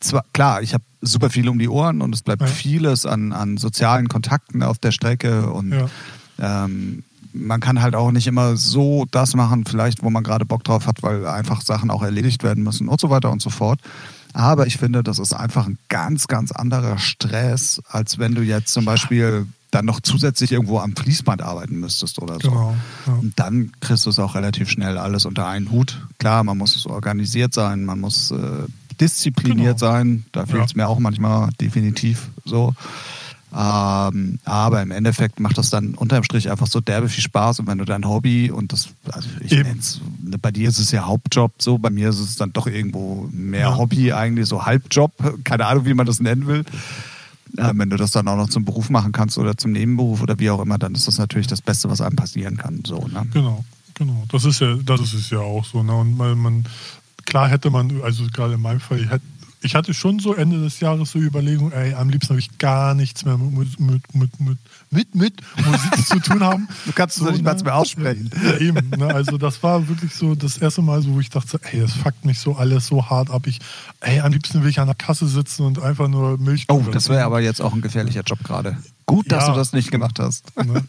[0.00, 2.48] zwar klar, ich habe super viel um die Ohren und es bleibt Ja.
[2.48, 5.88] vieles an, an sozialen Kontakten auf der Strecke und Ja.
[6.38, 10.64] ähm, man kann halt auch nicht immer so das machen, vielleicht, wo man gerade Bock
[10.64, 13.80] drauf hat, weil einfach Sachen auch erledigt werden müssen und so weiter und so fort.
[14.32, 18.72] Aber ich finde, das ist einfach ein ganz, ganz anderer Stress, als wenn du jetzt
[18.72, 22.48] zum Beispiel dann noch zusätzlich irgendwo am Fließband arbeiten müsstest oder so.
[22.50, 22.76] Genau.
[23.06, 23.12] Ja.
[23.14, 26.00] Und dann kriegst du es auch relativ schnell alles unter einen Hut.
[26.18, 28.36] Klar, man muss organisiert sein, man muss äh,
[29.00, 29.92] diszipliniert Genau.
[29.92, 30.24] sein.
[30.32, 30.76] Da fehlt es Ja.
[30.76, 32.74] mir auch manchmal definitiv so.
[33.50, 37.60] Ähm, aber im Endeffekt macht das dann unterm Strich einfach so derbe viel Spaß.
[37.60, 40.00] Und wenn du dein Hobby und das, also ich nenn's,
[40.42, 43.60] bei dir ist es ja Hauptjob so, bei mir ist es dann doch irgendwo mehr
[43.70, 43.76] Ja.
[43.78, 45.12] Hobby, eigentlich so Halbjob,
[45.44, 46.64] keine Ahnung, wie man das nennen will.
[47.56, 50.38] Äh, wenn du das dann auch noch zum Beruf machen kannst oder zum Nebenberuf oder
[50.38, 52.82] wie auch immer, dann ist das natürlich das Beste, was einem passieren kann.
[52.86, 53.26] So, ne?
[53.32, 54.24] Genau, genau.
[54.30, 55.82] Das ist ja, das ist es ja auch so.
[55.82, 55.94] Ne?
[55.94, 56.66] Und weil man,
[57.28, 59.24] klar hätte man, also gerade in meinem Fall, ich, hätte,
[59.60, 62.94] ich hatte schon so Ende des Jahres so Überlegungen, ey, am liebsten habe ich gar
[62.94, 64.58] nichts mehr mit, mit, mit, mit,
[64.90, 65.34] mit, mit
[65.66, 66.68] Musik zu tun haben.
[66.86, 68.30] Du kannst es doch nicht mal mehr aussprechen.
[68.42, 68.88] Ja, eben.
[68.96, 69.14] Ne?
[69.14, 72.24] Also das war wirklich so das erste Mal, so, wo ich dachte, ey, das fuckt
[72.24, 73.46] mich so alles so hart ab.
[73.46, 73.58] Ich,
[74.00, 76.64] ey, am liebsten will ich an der Kasse sitzen und einfach nur Milch.
[76.68, 78.78] Oh, das wäre aber jetzt auch ein gefährlicher Job gerade.
[79.04, 79.52] Gut, dass Ja.
[79.52, 80.56] du das nicht gemacht hast.
[80.56, 80.82] Ne?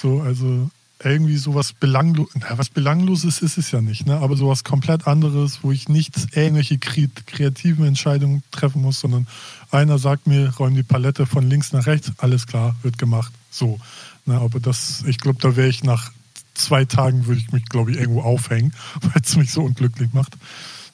[0.00, 0.70] So, also
[1.02, 4.18] irgendwie sowas belanglos, na, was belangloses ist es ja nicht, ne?
[4.18, 9.26] aber sowas komplett anderes, wo ich nicht kre kreativen Entscheidungen treffen muss, sondern
[9.70, 13.32] einer sagt mir, räum die Palette von links nach rechts, alles klar, wird gemacht.
[13.50, 13.80] So.
[14.26, 14.34] Ne?
[14.34, 16.12] Aber das, ich glaube, da wäre ich nach
[16.54, 20.36] zwei Tagen, würde ich mich, glaube ich, irgendwo aufhängen, weil es mich so unglücklich macht.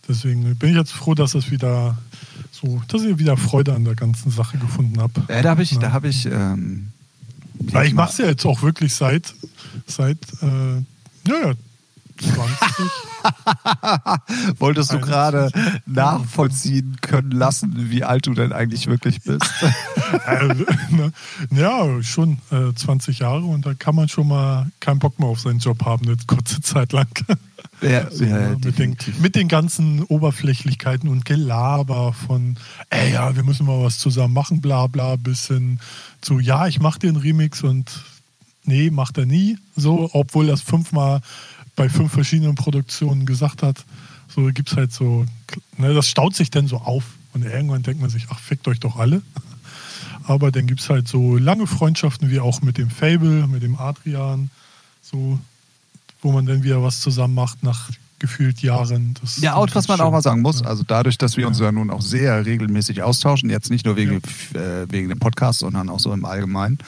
[0.09, 1.98] Deswegen bin ich jetzt froh, dass es wieder
[2.52, 5.24] so, dass ich wieder Freude an der ganzen Sache gefunden habe.
[5.28, 5.78] Ja, da habe ich, Ja.
[5.80, 6.26] da habe ich.
[6.26, 6.92] Ähm,
[7.84, 9.34] ich mache es ja jetzt auch wirklich seit,
[9.87, 10.82] seit äh,
[11.28, 11.55] ja, ja,
[12.18, 12.57] 20.
[14.59, 15.01] Wolltest du 21.
[15.01, 15.51] gerade
[15.87, 19.45] nachvollziehen können lassen, wie alt du denn eigentlich wirklich bist?
[20.26, 20.49] äh,
[20.91, 21.12] ne,
[21.51, 25.41] ja, schon äh, 20 Jahre und da kann man schon mal keinen Bock mehr auf
[25.41, 27.09] seinen Job haben, eine kurze Zeit lang.
[27.82, 32.57] ja, So, ne, mit, den, mit den ganzen Oberflächlichkeiten und Gelaber von,
[32.91, 35.80] ey, ja, wir müssen mal was zusammen machen, bla bla, bis hin
[36.20, 38.03] zu, ja, ich mache den Remix und
[38.66, 39.58] nee, macht er nie.
[39.76, 41.20] So, obwohl er es fünfmal
[41.74, 43.84] bei fünf verschiedenen Produktionen gesagt hat.
[44.34, 45.24] So gibt es halt so,
[45.78, 47.04] ne, das staut sich dann so auf.
[47.34, 49.22] Und irgendwann denkt man sich, ach, fickt euch doch alle.
[50.24, 53.76] Aber dann gibt es halt so lange Freundschaften wie auch mit dem Fable, mit dem
[53.78, 54.50] Adrian,
[55.02, 55.38] so,
[56.22, 59.14] wo man dann wieder was zusammen macht nach gefühlt Jahren.
[59.20, 60.66] Das Ja, und was man auch mal sagen muss, Ja.
[60.68, 61.48] also dadurch, dass wir Ja.
[61.48, 64.16] uns ja nun auch sehr regelmäßig austauschen, jetzt nicht nur wegen,
[64.54, 66.78] äh, wegen dem Podcast, sondern auch so im Allgemeinen,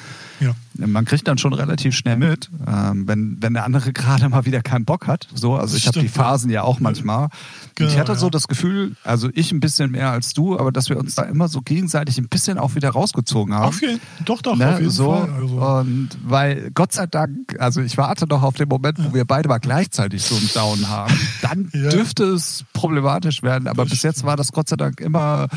[0.41, 0.53] Ja.
[0.87, 4.63] man kriegt dann schon relativ schnell mit, ähm, wenn, wenn der andere gerade mal wieder
[4.63, 5.29] keinen Bock hat.
[5.35, 6.13] So, also ich habe die ja.
[6.13, 7.25] Phasen ja auch manchmal.
[7.25, 8.31] und ich Genau, hatte so ja.
[8.31, 11.49] das Gefühl, also ich ein bisschen mehr als du, aber dass wir uns da immer
[11.49, 13.65] so gegenseitig ein bisschen auch wieder rausgezogen haben.
[13.67, 15.31] Auf jeden, doch, doch, Ne, auf jeden so, Fall.
[15.33, 19.25] Also, Und weil Gott sei Dank, also ich warte noch auf den Moment, wo wir
[19.25, 21.15] beide mal gleichzeitig so einen Down haben.
[21.43, 21.91] Dann Ja.
[21.91, 25.49] dürfte es problematisch werden, aber Das bis jetzt war das Gott sei Dank immer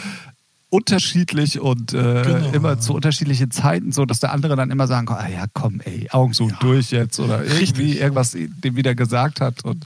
[0.72, 2.52] unterschiedlich und äh, Genau.
[2.54, 5.82] immer zu unterschiedlichen Zeiten, so dass der andere dann immer sagen kann, ah ja, komm,
[5.84, 8.00] ey, Augen so durch jetzt oder irgendwie Richtig.
[8.02, 9.86] irgendwas dem wieder gesagt hat und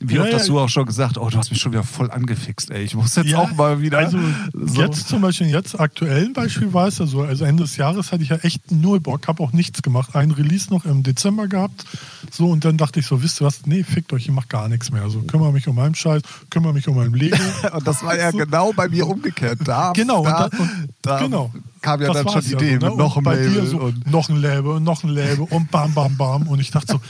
[0.00, 2.10] wie Ja, oft hast du auch schon gesagt, oh, du hast mich schon wieder voll
[2.10, 3.98] angefixt, ey, ich muss jetzt Ja, auch mal wieder.
[3.98, 4.18] Also
[4.52, 4.80] so.
[4.80, 8.12] jetzt zum Beispiel, jetzt aktuell ein Beispiel war es ja so, also Ende des Jahres
[8.12, 10.14] hatte ich ja echt null Bock, habe auch nichts gemacht.
[10.14, 11.84] Ein Release noch im Dezember gehabt,
[12.30, 14.68] so und dann dachte ich so, wisst ihr was, nee, fickt euch, ich mach gar
[14.68, 15.08] nichts mehr.
[15.10, 17.36] So, kümmere mich um meinen Scheiß, kümmere mich um mein Lego.
[17.72, 18.38] Und das war ja So.
[18.38, 19.58] genau bei mir umgekehrt.
[19.64, 21.52] Da, Genau, da, und da- und- da genau.
[21.80, 22.90] kam ja Das dann schon die Idee so, ne?
[22.90, 23.66] mit noch bei Label.
[23.66, 26.46] so, und noch ein Label und noch ein Label und bam, bam, bam.
[26.48, 27.00] Und ich dachte so,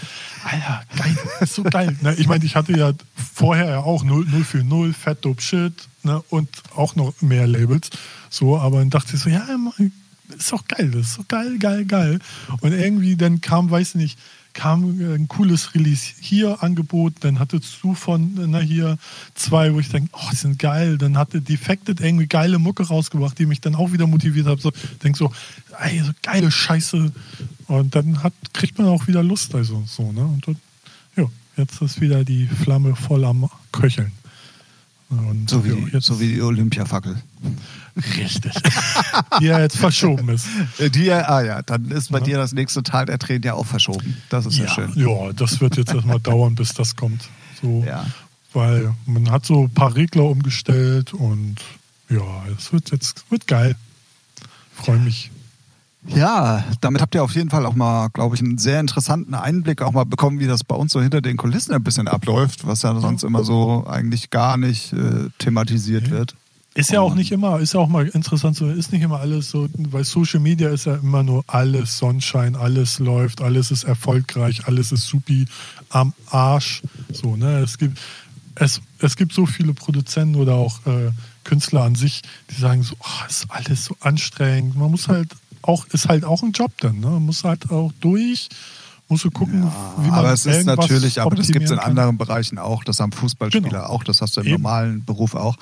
[0.50, 1.96] Alter, geil, so geil.
[2.02, 2.14] Ne?
[2.14, 2.92] Ich meine, ich hatte ja
[3.34, 6.22] vorher ja auch 0, 040, Fat Dope Shit ne?
[6.30, 7.90] und auch noch mehr Labels.
[8.30, 9.46] So, aber dann dachte ich so, ja,
[10.36, 12.18] ist doch geil, das ist so geil, geil, geil.
[12.60, 14.18] Und irgendwie dann kam, weiß nicht,
[14.58, 18.98] kam ein cooles Release hier Angebot, dann hattest du von na, hier
[19.36, 20.98] zwei, wo ich denke, oh, die sind geil.
[20.98, 24.60] Dann hatte Defected irgendwie geile Mucke rausgebracht, die mich dann auch wieder motiviert hat.
[24.60, 24.72] So,
[25.04, 25.32] denk so,
[25.78, 27.12] ey, so geile Scheiße.
[27.68, 30.24] Und dann hat, kriegt man auch wieder Lust, also so, ne?
[30.24, 30.56] Und dann,
[31.14, 31.24] ja,
[31.56, 34.10] jetzt ist wieder die Flamme voll am Köcheln.
[35.10, 37.16] Und so, wie, jetzt, so wie die Olympiafackel.
[38.16, 38.52] richtig.
[39.40, 40.46] die ja jetzt verschoben ist.
[40.94, 42.24] Die, ah ja, dann ist bei Ja.
[42.24, 44.16] dir das nächste Tal der Tränen ja auch verschoben.
[44.28, 44.92] Das ist ja, Ja, schön.
[44.96, 47.22] ja, das wird jetzt erstmal dauern, bis das kommt.
[47.62, 48.06] So, Ja.
[48.52, 51.56] Weil man hat so ein paar Regler umgestellt und
[52.08, 53.76] ja, es wird jetzt wird geil.
[54.74, 55.30] Freue mich.
[56.06, 59.82] Ja, damit habt ihr auf jeden Fall auch mal, glaube ich, einen sehr interessanten Einblick
[59.82, 62.82] auch mal bekommen, wie das bei uns so hinter den Kulissen ein bisschen abläuft, was
[62.82, 66.10] ja sonst immer so eigentlich gar nicht äh, thematisiert Nee.
[66.10, 66.34] wird.
[66.74, 69.50] Ist ja auch nicht immer, ist ja auch mal interessant, so ist nicht immer alles
[69.50, 74.68] so, weil Social Media ist ja immer nur alles Sonnenschein, alles läuft, alles ist erfolgreich,
[74.68, 75.46] alles ist supi
[75.88, 76.82] am Arsch.
[77.12, 77.58] So, ne?
[77.58, 77.98] Es gibt,
[78.54, 81.10] es, es gibt so viele Produzenten oder auch äh,
[81.42, 84.76] Künstler an sich, die sagen so, oh, ist alles so anstrengend.
[84.76, 85.30] Man muss halt
[85.62, 87.06] auch, ist halt auch ein Job dann, ne?
[87.08, 88.48] Man muss halt auch durch,
[89.10, 89.62] muss so gucken,
[90.02, 91.90] wie man aber es ist natürlich, aber das gibt es in kann.
[91.90, 93.84] anderen Bereichen auch, das haben Fußballspieler Genau.
[93.84, 94.62] auch, das hast du im Eben.
[94.62, 95.56] normalen Beruf auch.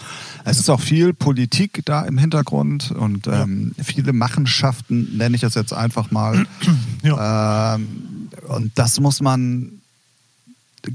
[0.44, 5.54] Es ist auch viel Politik da im Hintergrund und ähm, viele Machenschaften, nenne ich es
[5.54, 6.44] jetzt einfach mal.
[7.02, 7.76] Ja.
[7.76, 9.80] Ähm, und das muss man,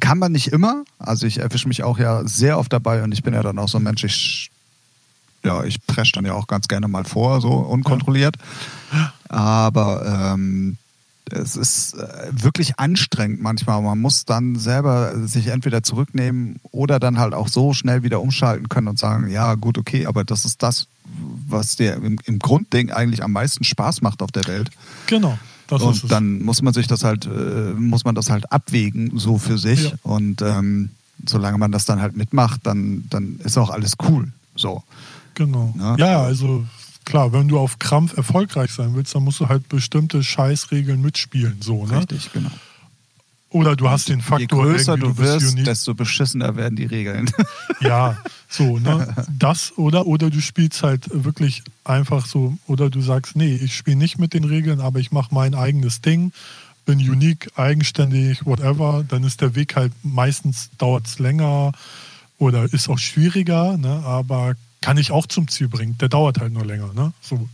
[0.02, 0.84] kann man nicht immer.
[0.99, 3.70] Also ich erwische mich auch ja sehr oft dabei und ich bin ja dann auch
[3.70, 4.51] so ein Mensch, ich,
[5.44, 8.36] ja, ich presche dann ja auch ganz gerne mal vor, so unkontrolliert.
[9.30, 10.78] Aber ähm,
[11.32, 13.82] es ist äh, wirklich anstrengend manchmal.
[13.82, 18.70] Man muss dann selber sich entweder zurücknehmen oder dann halt auch so schnell wieder umschalten
[18.70, 20.88] können und sagen, ja gut, okay, aber das ist das,
[21.48, 24.70] was dir im, im Grundding eigentlich am meisten Spaß macht auf der Welt.
[25.08, 25.38] Genau,
[25.68, 26.04] das ist es.
[26.04, 29.58] und dann muss man sich das halt, äh, muss man das halt abwägen, so für
[29.58, 29.92] sich.
[29.92, 29.92] Ja.
[30.04, 30.89] Und ähm,
[31.26, 34.32] solange man das dann halt mitmacht, dann, dann ist auch alles cool.
[34.56, 34.84] So.
[35.46, 35.74] Genau.
[35.78, 35.96] Ja.
[35.98, 36.66] Ja, also
[37.06, 41.58] klar, wenn du auf Krampf erfolgreich sein willst, dann musst du halt bestimmte Scheißregeln mitspielen,
[41.62, 42.00] so, ne?
[42.00, 42.52] Richtig, genau.
[43.50, 45.66] Oder du hast den Je Faktor, größer irgendwie, du bist wirst, unique.
[45.66, 47.30] desto beschissener werden die Regeln.
[47.82, 48.18] Ja,
[48.48, 49.14] so, ne?
[49.39, 53.98] Das oder oder du spielst halt wirklich einfach so oder du sagst, nee, ich spiele
[53.98, 56.32] nicht mit den Regeln, aber ich mache mein eigenes Ding,
[56.86, 61.72] bin unique, eigenständig, whatever, dann ist der Weg halt meistens dauert es länger
[62.38, 64.02] oder ist auch schwieriger, ne?
[64.06, 65.98] Aber kann ich auch zum Ziel bringen.
[66.00, 67.14] Der dauert halt nur länger, ne?
[67.22, 67.48] So.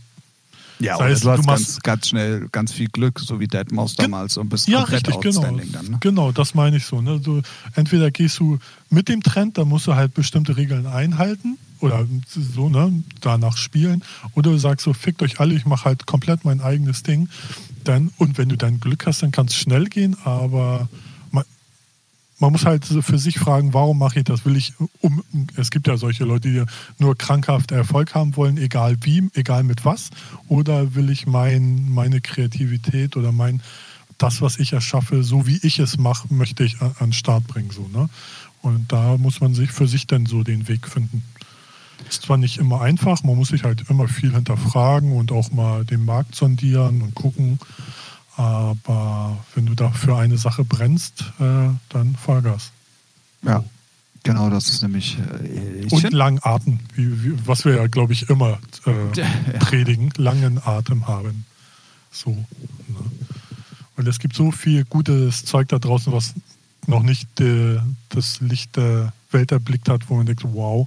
[0.80, 3.46] Ja, Das oder heißt, du hast machst- ganz, ganz schnell ganz viel Glück, so wie
[3.46, 5.42] Deadmau5 Gen- damals und bist Ja, komplett richtig, genau.
[5.42, 5.56] dann.
[5.56, 5.96] Ne?
[6.00, 7.00] Genau, das meine ich so.
[7.02, 7.18] Ne?
[7.18, 7.42] Du,
[7.74, 8.58] entweder gehst du
[8.88, 14.04] mit dem Trend, da musst du halt bestimmte Regeln einhalten oder so, ne, danach spielen.
[14.34, 17.28] Oder du sagst so, fickt euch alle, ich mache halt komplett mein eigenes Ding.
[17.82, 20.88] Dann, und wenn du dann Glück hast, dann kann es schnell gehen, aber
[22.38, 24.44] man, muss halt für sich fragen, warum mache ich das?
[24.44, 25.22] Will ich um,
[25.56, 26.64] es gibt ja solche Leute, die
[27.02, 30.10] nur krankhaft Erfolg haben wollen, egal wie, egal mit was,
[30.48, 33.62] oder will ich mein, meine Kreativität oder mein,
[34.18, 37.70] das, was ich erschaffe, so wie ich es mache, möchte ich an den Start bringen,
[37.70, 38.08] so, ne?
[38.60, 41.22] Und da muss man sich für sich dann so den Weg finden.
[42.08, 45.84] Ist zwar nicht immer einfach, man muss sich halt immer viel hinterfragen und auch mal
[45.84, 47.58] den Markt sondieren und gucken.
[48.38, 52.70] Aber wenn du da für eine Sache brennst, äh, dann Vollgas.
[53.42, 53.64] Ja,
[54.22, 55.18] genau, das ist nämlich.
[55.42, 59.22] Äh, Und langen Atem, wie, wie, was wir ja, glaube ich, immer äh,
[59.58, 61.46] predigen, langen Atem haben.
[62.12, 62.30] So.
[62.30, 62.44] Ne?
[63.96, 66.34] Und es gibt so viel gutes Zeug da draußen, was
[66.86, 67.80] noch nicht äh,
[68.10, 70.86] das Licht der Welt erblickt hat, wo man denkt, wow.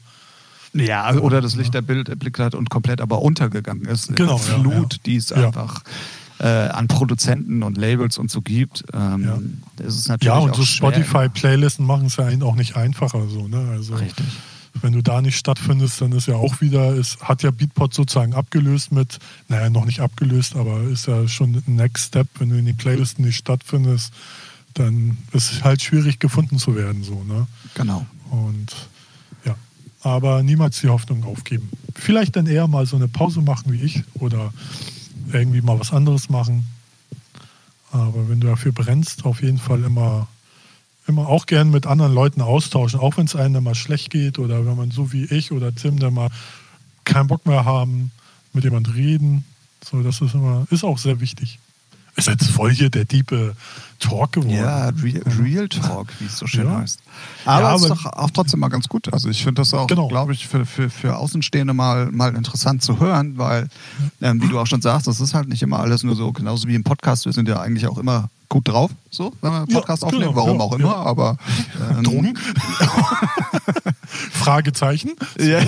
[0.74, 4.16] Ja, also, oder das Licht der Bild erblickt hat und komplett aber untergegangen ist.
[4.16, 5.00] Genau, Die ja, Flut, ja.
[5.06, 5.48] die es Ja.
[5.48, 5.84] einfach
[6.42, 8.84] äh, an Produzenten und Labels und so gibt.
[8.94, 9.24] Ähm,
[9.78, 9.86] Ja.
[9.86, 10.66] Ist natürlich Ja, und auch so.
[10.66, 13.28] Spotify-Playlisten machen es ja auch nicht einfacher.
[13.30, 13.70] So, ne?
[13.72, 14.26] also, Richtig.
[14.82, 18.34] wenn du da nicht stattfindest, dann ist ja auch wieder, es hat ja Beatport sozusagen
[18.34, 19.20] abgelöst mit,
[19.50, 22.78] naja, noch nicht abgelöst, aber ist ja schon ein Next Step, wenn du in den
[22.78, 24.12] Playlisten nicht stattfindest,
[24.74, 27.46] dann ist es halt schwierig gefunden zu werden, so, ne?
[27.76, 28.06] Genau.
[28.32, 28.74] Und
[29.46, 29.56] ja,
[30.02, 31.70] aber niemals die Hoffnung aufgeben.
[31.94, 34.52] Vielleicht dann eher mal so eine Pause machen wie ich oder
[35.34, 36.66] irgendwie mal was anderes machen.
[37.92, 40.28] Aber wenn du dafür brennst, auf jeden Fall immer,
[41.08, 44.40] immer auch gern mit anderen Leuten austauschen, auch wenn es einem dann mal schlecht geht
[44.40, 46.30] oder wenn man so wie ich oder Tim dann mal
[47.04, 48.12] keinen Bock mehr haben,
[48.54, 49.44] mit jemand reden.
[49.84, 51.60] So, das ist immer, ist auch sehr wichtig.
[52.16, 53.56] Ist jetzt voll hier der diepe
[54.02, 54.54] Talk geworden.
[54.56, 56.80] Ja, Real, Real Talk, wie es so schön Ja.
[56.80, 57.00] heißt.
[57.46, 59.12] Aber Ja, es ist doch auch trotzdem mal ganz gut.
[59.14, 60.08] Also ich finde das auch, Genau.
[60.10, 63.70] glaube ich, für, für, für Außenstehende mal, mal interessant zu hören, weil,
[64.22, 66.68] ähm, wie du auch schon sagst, das ist halt nicht immer alles nur so, genauso
[66.68, 69.68] wie im Podcast, wir sind ja eigentlich auch immer gut drauf, so, wenn wir einen
[69.70, 70.96] Ja, Podcast genau, aufnehmen, warum ja, auch immer, ja.
[70.98, 71.38] aber
[71.98, 72.38] ähm, Drogen?
[74.34, 75.12] Fragezeichen.
[75.40, 75.60] Ja.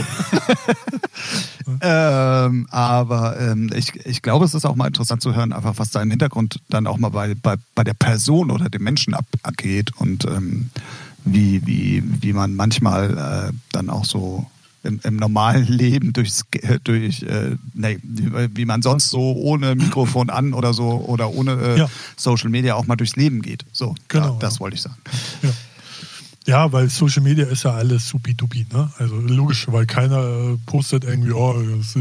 [2.47, 5.91] ähm, aber ähm, ich, ich glaube, es ist auch mal interessant zu hören, einfach was
[5.91, 9.91] da im Hintergrund dann auch mal bei, bei, bei der Person oder dem Menschen abgeht
[9.97, 10.69] und ähm,
[11.26, 14.45] wie, wie, wie man manchmal äh, dann auch so
[14.84, 16.43] im, im normalen Leben durchs,
[16.84, 21.53] durch, äh, nee, wie, wie man sonst so ohne Mikrofon an oder so oder ohne
[21.53, 21.89] äh, Ja.
[22.17, 23.65] Social Media auch mal durchs Leben geht.
[23.71, 24.59] So, Genau, ja, das ja.
[24.59, 24.97] wollte ich sagen.
[25.41, 25.49] Ja.
[26.45, 28.65] Ja, weil Social Media ist ja alles supi-dupi.
[28.71, 28.91] Ne?
[28.97, 30.17] Also logisch, weil keiner
[30.53, 31.95] äh, postet irgendwie, oh, ist,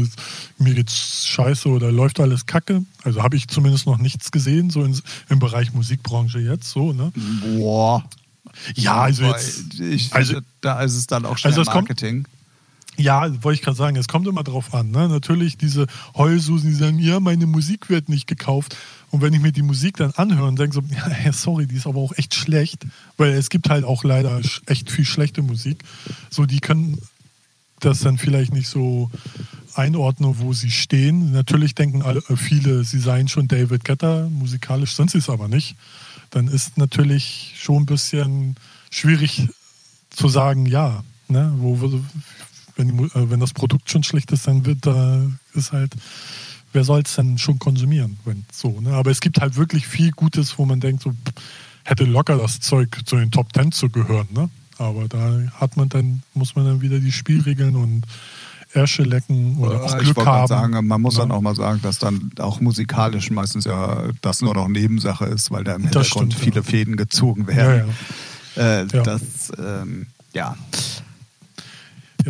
[0.57, 2.83] mir geht's scheiße oder läuft alles kacke.
[3.03, 6.69] Also habe ich zumindest noch nichts gesehen, so in, im Bereich Musikbranche jetzt.
[6.69, 7.11] so ne?
[7.57, 8.03] Boah.
[8.75, 9.79] Ja, also jetzt.
[9.79, 12.25] ich, also- da ist es dann auch schnell Also es kommt- Marketing.
[12.95, 14.91] Ja, wollte ich gerade sagen, es kommt immer drauf an.
[14.91, 15.09] Ne?
[15.09, 18.77] Natürlich diese Heulsusen, die sagen, ja, meine Musik wird nicht gekauft.
[19.13, 20.81] Und wenn ich mir die Musik dann anhöre und denke so,
[21.23, 24.89] ja, sorry, die ist aber auch echt schlecht, weil es gibt halt auch leider echt
[24.89, 25.83] viel schlechte Musik.
[26.31, 26.97] So, die können
[27.79, 29.11] das dann vielleicht nicht so
[29.75, 31.31] einordnen, wo sie stehen.
[31.31, 35.47] Natürlich denken alle, äh, viele, sie seien schon David Guetta, musikalisch sind sie es aber
[35.47, 35.75] nicht.
[36.31, 38.55] Dann ist natürlich schon ein bisschen
[38.89, 39.47] schwierig
[40.09, 41.03] zu sagen, ja.
[41.27, 41.53] Ne?
[41.57, 41.79] Wo,
[42.77, 45.21] wenn, äh, wenn das Produkt schon schlecht ist, dann wird da
[45.53, 45.93] ist halt,
[46.73, 48.81] wer soll es denn schon konsumieren, wenn so.
[48.81, 48.93] Ne?
[48.93, 51.33] Aber es gibt halt wirklich viel Gutes, wo man denkt, so pff,
[51.83, 54.27] hätte locker das Zeug zu den Top Ten zu gehören.
[54.31, 54.49] Ne?
[54.77, 58.03] Aber da hat man dann, muss man dann wieder die Spielregeln und
[58.73, 60.47] Ärsche lecken oder auch ich Glück haben.
[60.47, 61.21] sagen, man muss Ja.
[61.21, 65.51] dann auch mal sagen, dass dann auch musikalisch meistens ja das nur noch Nebensache ist,
[65.51, 66.63] weil da im Hintergrund stimmt, viele ja.
[66.63, 67.93] Fäden gezogen werden.
[68.55, 68.81] ja.
[68.81, 68.87] Äh.
[68.87, 70.55] Das, ähm, ja.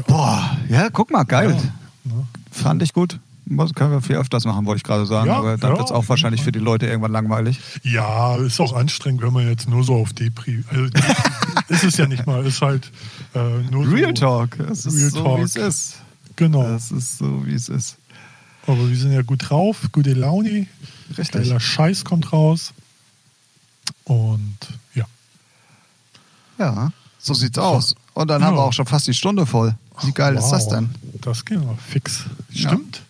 [0.07, 1.55] Boah, ja, guck mal, geil.
[2.03, 2.27] Ne?
[2.51, 3.19] Fand ich gut.
[3.75, 5.27] Können wir viel öfters machen, wollte ich gerade sagen.
[5.27, 7.59] Ja, aber dann ja, wird es auch wahrscheinlich für die Leute irgendwann langweilig.
[7.83, 10.63] Ja, ist auch anstrengend, wenn man jetzt nur so auf Depri.
[10.69, 10.83] Also,
[11.69, 12.91] ist es ja nicht mal, ist halt
[13.35, 13.39] äh,
[13.71, 14.25] nur Real so.
[14.25, 14.59] Talk.
[14.59, 15.37] Es ist Real so, Talk.
[15.39, 15.95] wie es ist.
[16.35, 16.63] Genau.
[16.63, 17.97] Es ist so, wie es ist.
[18.65, 20.67] Aber wir sind ja gut drauf, gute Laune.
[21.17, 21.31] Richtig.
[21.31, 22.73] Geiler Scheiß kommt raus.
[24.05, 24.57] Und
[24.95, 25.05] ja.
[26.57, 27.95] Ja, so sieht's aus.
[28.13, 28.67] Und dann haben wir Ja.
[28.67, 29.75] auch schon fast die Stunde voll.
[30.03, 30.73] Wie geil ist das Wow.
[30.73, 30.89] denn?
[31.21, 32.23] Das ging aber fix.
[32.51, 32.69] Ja.
[32.69, 32.97] Stimmt.
[32.97, 33.01] Ja.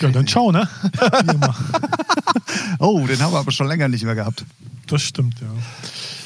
[0.00, 0.68] Ja, dann ciao, ne?
[2.78, 4.44] Oh, den haben wir aber schon länger nicht mehr gehabt.
[4.86, 5.46] Das stimmt, ja.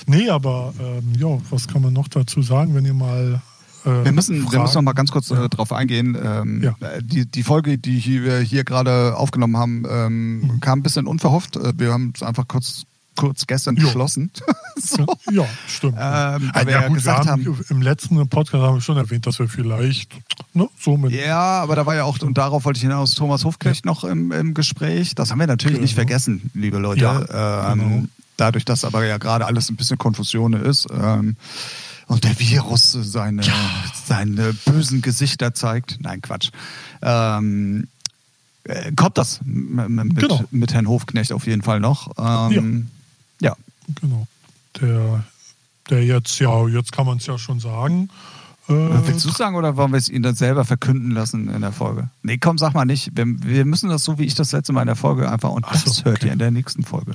[0.06, 3.40] Nee, aber ähm, ja, was kann man noch dazu sagen, wenn ihr mal
[3.84, 6.16] Äh, Wir müssen, wir müssen noch mal ganz kurz äh, drauf eingehen.
[6.20, 6.74] Ähm, Ja.
[6.80, 10.60] äh, die, die Folge, die wir hier gerade aufgenommen haben, ähm, Mhm.
[10.60, 11.56] kam ein bisschen unverhofft.
[11.56, 12.82] Äh, Wir haben es einfach kurz,
[13.16, 13.86] kurz gestern Jo.
[13.86, 14.30] beschlossen.
[14.76, 15.04] so.
[15.30, 15.94] Ja, stimmt.
[15.94, 19.26] Ähm, Ah, ja, ja gut, gesagt wir haben, im letzten Podcast haben wir schon erwähnt,
[19.26, 20.12] dass wir vielleicht
[20.54, 23.44] ne, so mit Ja, aber da war ja auch, und darauf wollte ich hinaus, Thomas
[23.44, 25.14] Hofknecht noch im, im Gespräch.
[25.14, 26.06] Das haben wir natürlich nicht Genau.
[26.08, 27.00] vergessen, liebe Leute.
[27.02, 28.04] Ja, ähm, genau.
[28.36, 31.36] Dadurch, dass aber ja gerade alles ein bisschen Konfusion ist ähm,
[32.06, 33.42] und der Virus seine,
[34.04, 35.96] seine bösen Gesichter zeigt.
[36.02, 36.50] Nein, Quatsch.
[37.02, 37.88] Ähm,
[38.64, 40.44] äh, kommt das mit, Genau.
[40.50, 42.10] mit Herrn Hofknecht auf jeden Fall noch.
[42.18, 42.88] Ähm,
[43.40, 43.54] ja.
[44.00, 44.26] Genau.
[44.80, 45.24] Der,
[45.90, 48.10] der jetzt, ja, jetzt kann man es ja schon sagen.
[48.68, 51.70] Äh, Willst du sagen oder wollen wir es Ihnen dann selber verkünden lassen in der
[51.72, 52.08] Folge?
[52.22, 53.16] Nee, komm, sag mal nicht.
[53.16, 55.64] Wir, wir müssen das so, wie ich das letzte Mal in der Folge einfach und
[55.68, 56.26] Ach das so, hört okay.
[56.26, 57.14] ihr in der nächsten Folge.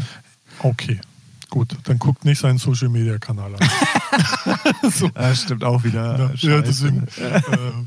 [0.59, 1.01] okay,
[1.49, 1.75] gut.
[1.83, 3.59] Dann guckt nicht seinen Social Media Kanal an.
[5.15, 6.31] Ja, stimmt auch wieder.
[6.35, 7.07] Ja, ja, deswegen.
[7.17, 7.41] Äh,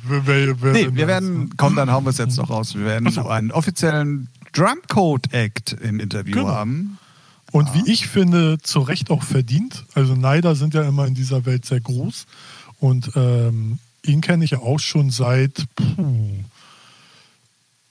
[0.09, 2.75] wir, wir, wir, Nee, wir werden, komm, dann hauen wir es jetzt noch raus.
[2.75, 3.29] Wir werden so.
[3.29, 6.49] einen offiziellen Drumcode-Act im Interview Genau.
[6.49, 6.99] haben.
[7.55, 9.85] Und wie ich finde, zu Recht auch verdient.
[9.95, 12.27] Also Neider sind ja immer in dieser Welt sehr groß.
[12.81, 16.43] Und ähm, ihn kenne ich ja auch schon seit, puh,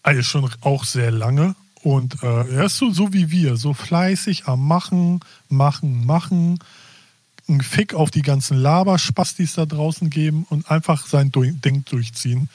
[0.01, 1.55] also schon auch sehr lange.
[1.82, 6.59] Und äh, er ist so, so wie wir, so fleißig am Machen, Machen, Machen.
[7.47, 12.49] Ein Fick auf die ganzen Laberspastis da draußen geben und einfach sein Ding durchziehen.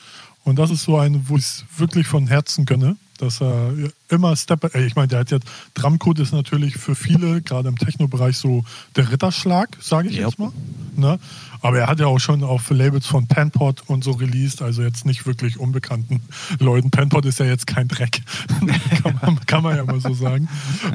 [0.49, 3.75] Und das ist so eine, wo ich es wirklich von Herzen gönne, dass er
[4.09, 7.77] immer Step, äh, ich meine, der hat jetzt, Drumcode ist natürlich für viele, gerade im
[7.77, 8.65] Techno-Bereich, so
[8.97, 10.25] der Ritterschlag, sage ich Yep.
[10.25, 10.53] jetzt mal.
[10.97, 11.19] Ne?
[11.61, 15.05] Aber er hat ja auch schon auf Labels von Panpot und so released, also jetzt
[15.05, 16.23] nicht wirklich unbekannten
[16.61, 16.91] Leuten.
[16.91, 18.23] Panpot ist ja jetzt kein Dreck,
[19.03, 20.49] kann, man, kann man ja mal so sagen.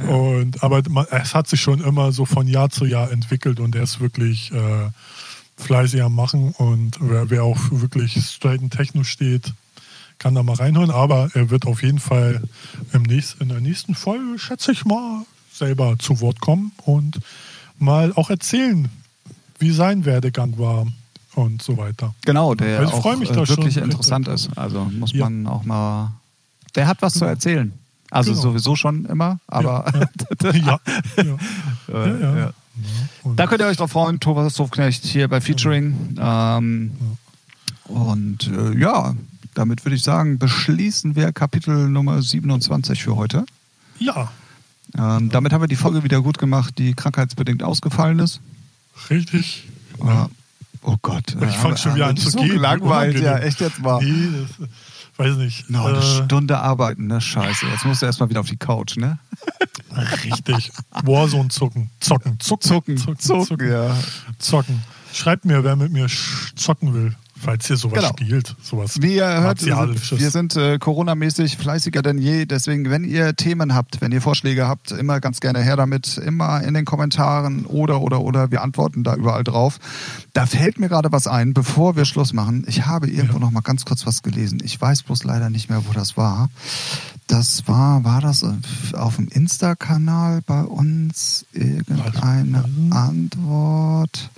[0.07, 3.75] Und, aber man, es hat sich schon immer so von Jahr zu Jahr entwickelt und
[3.75, 4.89] er ist wirklich äh,
[5.57, 9.53] fleißig am Machen und wer, wer auf wirklich straighten Techno steht,
[10.19, 12.41] kann da mal reinhören, aber er wird auf jeden Fall
[12.93, 17.19] im nächsten, in der nächsten Folge, schätze ich mal, selber zu Wort kommen und
[17.79, 18.89] mal auch erzählen,
[19.59, 20.85] wie sein Werdegang war
[21.35, 22.13] und so weiter.
[22.25, 24.49] Genau, der Also auch mich äh, da schon wirklich richtig interessant ist.
[24.55, 25.25] Also muss Ja.
[25.29, 26.11] man auch mal.
[26.75, 27.71] Der hat was zu erzählen.
[28.09, 28.41] Also Genau.
[28.43, 29.91] sowieso schon immer, aber
[30.43, 30.79] Ja, ja.
[31.17, 31.37] ja.
[31.89, 32.53] Äh, ja, ja.
[32.75, 33.31] Ja.
[33.35, 36.15] Da könnt ihr euch drauf freuen, Thomas Hofknecht hier bei Featuring.
[36.19, 36.91] Ähm,
[37.85, 39.15] und äh, ja,
[39.53, 43.45] damit würde ich sagen, beschließen wir Kapitel Nummer 27 für heute.
[43.99, 44.31] ja,
[44.97, 48.41] Ähm, damit haben wir die Folge wieder gut gemacht, die krankheitsbedingt ausgefallen ist.
[49.09, 49.67] richtig.
[50.03, 50.29] Ja.
[50.85, 51.35] Oh Gott.
[51.47, 52.49] Ich fange schon wieder an zu so gehen.
[52.49, 54.03] gelangweilt, ja, echt jetzt mal.
[54.03, 54.27] Nee,
[54.59, 54.67] das,
[55.17, 55.69] weiß nicht.
[55.69, 57.21] Noch eine Äh, Stunde arbeiten, ne?
[57.21, 57.65] Scheiße.
[57.67, 59.19] Jetzt musst du erstmal wieder auf die Couch, ne?
[60.23, 60.71] Richtig.
[61.03, 61.89] Warzone zucken.
[61.99, 62.39] Zocken.
[62.39, 62.97] Zucken.
[62.97, 63.95] Zucken, zucken, ja.
[64.39, 64.81] Zocken.
[65.13, 66.07] Schreibt mir, wer mit mir
[66.55, 68.09] zocken will, falls ihr sowas Genau.
[68.09, 68.55] spielt.
[68.61, 72.45] Sowas Wie ihr hört, wir sind, wir äh, Corona-mäßig fleißiger denn je.
[72.45, 76.17] Deswegen, wenn ihr Themen habt, wenn ihr Vorschläge habt, immer ganz gerne her damit.
[76.17, 78.51] Immer in den Kommentaren oder, oder, oder.
[78.51, 79.79] Wir antworten da überall drauf.
[80.33, 82.65] Da fällt mir gerade was ein, bevor wir Schluss machen.
[82.67, 84.59] Ich habe irgendwo noch mal ganz kurz was gelesen.
[84.63, 86.49] Ich weiß bloß leider nicht mehr, wo das war.
[87.27, 88.45] Das war, war das
[88.93, 94.29] auf dem Insta-Kanal bei uns irgendeine Antwort?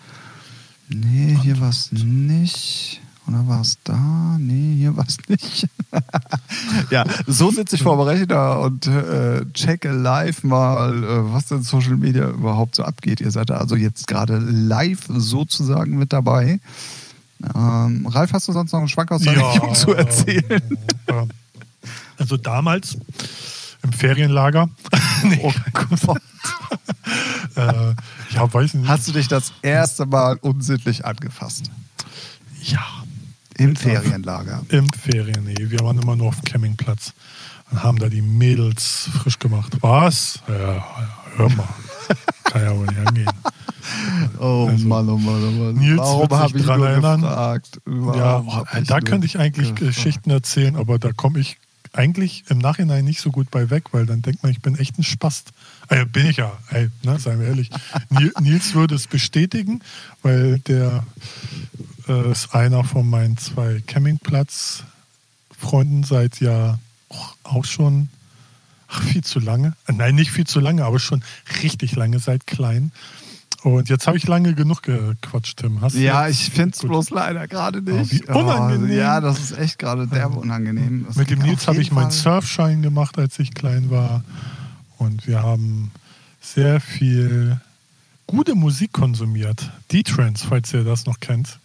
[0.89, 3.01] Nee, hier war es nicht.
[3.27, 4.38] Oder war es da?
[4.39, 5.67] Nee, hier war es nicht.
[6.91, 11.63] ja, so sitze ich vor dem Rechner und äh, checke live mal, äh, was denn
[11.63, 13.21] Social Media überhaupt so abgeht.
[13.21, 16.59] Ihr seid da also jetzt gerade live sozusagen mit dabei.
[17.55, 20.77] Ähm, Ralf, hast du sonst noch einen Schwank aus deiner Jugend zu erzählen?
[21.09, 21.25] Ja.
[22.17, 22.97] Also damals
[23.86, 24.69] im Ferienlager.
[25.23, 26.17] nee, Oh Gott.
[27.55, 27.93] äh,
[28.36, 28.88] ja, weiß nicht.
[28.88, 31.71] Hast du dich das erste Mal unsittlich angefasst?
[32.63, 32.83] ja,
[33.57, 34.63] Im Ferienlager.
[34.69, 35.43] im Ferien.
[35.45, 37.13] Nee, wir waren immer nur auf dem Campingplatz
[37.71, 39.77] und haben da die Mädels frisch gemacht.
[39.81, 40.39] Was?
[40.47, 40.86] Ja, ja,
[41.38, 41.67] hör mal.
[42.45, 43.29] Kann ja wohl nicht angehen.
[44.39, 45.75] Oh Also, Mann, oh Mann, oh Mann.
[45.75, 47.21] Nils Warum habe ich dran erinnern.
[47.21, 47.79] gefragt?
[47.86, 49.95] Ja, Warum oh, hab da könnte ich eigentlich gefragt?
[49.95, 51.57] Geschichten erzählen, aber da komme ich
[51.95, 54.97] eigentlich im Nachhinein nicht so gut bei weg, weil dann denkt man, ich bin echt
[54.99, 55.51] ein Spast.
[55.89, 57.69] Äh, bin ich ja, ey, ne, seien wir ehrlich.
[58.09, 59.81] Ni- Nils würde es bestätigen,
[60.21, 61.05] weil der
[62.07, 66.79] äh, ist einer von meinen zwei Campingplatz-Freunden seit ja
[67.09, 68.09] auch, auch schon
[68.87, 69.75] ach, viel zu lange.
[69.87, 71.23] Äh, Nein, nicht viel zu lange, aber schon
[71.63, 72.91] richtig lange, seit klein.
[73.66, 75.82] Und jetzt habe ich lange genug gequatscht, Tim.
[75.82, 78.11] Hast du Ja, ich finde es bloß leider gerade nicht.
[78.11, 78.91] wie unangenehm.
[78.91, 81.05] Oh, ja, das ist echt gerade derbe unangenehm.
[81.07, 84.24] Das Mit dem Nils habe ich meinen Surfschein gemacht, als ich klein war.
[84.99, 85.89] Und wir haben
[86.39, 87.59] sehr viel
[88.28, 89.72] gute Musik konsumiert.
[89.91, 91.59] D-Trance, falls ihr das noch kennt,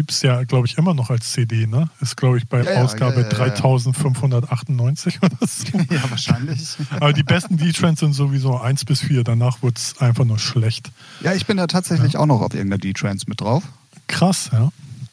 [0.00, 1.90] gibt es ja, glaube ich, immer noch als CD, ne?
[2.00, 3.50] Ist, glaube ich, bei Ja, Ausgabe ja, ja, ja.
[3.50, 5.78] 3598 oder so.
[5.94, 6.76] Ja, wahrscheinlich.
[6.92, 9.24] Aber die besten D-Trends sind sowieso 1 bis 4.
[9.24, 10.90] Danach wird es einfach nur schlecht.
[11.20, 13.62] Ja, ich bin da tatsächlich auch noch auf irgendeiner D-Trans mit drauf.
[14.06, 14.70] Krass, ja.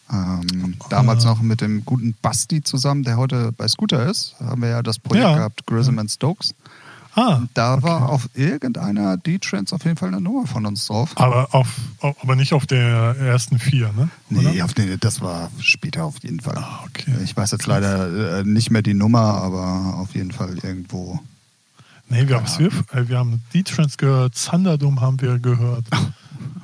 [0.09, 1.31] Ähm, damals Ah.
[1.31, 4.99] noch mit dem guten Basti zusammen, der heute bei Scooter ist, haben wir ja das
[4.99, 6.55] Projekt gehabt, Grissom and Stokes.
[7.17, 11.11] Ah, Da war auf irgendeiner D-Trans auf jeden Fall eine Nummer von uns drauf.
[11.15, 11.67] aber, auf,
[11.99, 14.09] aber nicht auf der ersten vier, ne?
[14.29, 14.51] Oder?
[14.51, 16.57] Nee, auf den, das war später auf jeden Fall.
[16.57, 17.15] Ah, okay.
[17.23, 21.19] Ich weiß jetzt leider äh, nicht mehr die Nummer, aber auf jeden Fall irgendwo.
[22.07, 25.85] Nee, wir, was wir, äh, wir haben D-Trends gehört, Thunderdome haben wir gehört.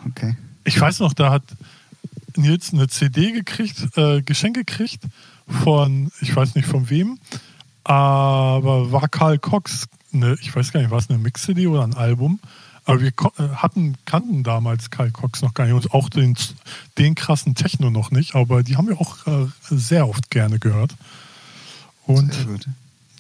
[0.08, 0.36] Okay.
[0.66, 1.43] Ich weiß noch, da hat
[2.38, 5.04] Nils eine CD gekriegt, äh, Geschenk gekriegt
[5.64, 7.18] von, ich weiß nicht von wem,
[7.84, 11.95] aber war Karl Cox, eine, ich weiß gar nicht, war es eine Mix-CD oder ein
[11.95, 12.39] Album?
[12.86, 16.36] Aber wir äh, hatten, kannten damals Karl Cox noch gar nicht und auch den,
[16.97, 20.95] den krassen Techno noch nicht, aber die haben wir auch äh, sehr oft gerne gehört.
[22.05, 22.32] Und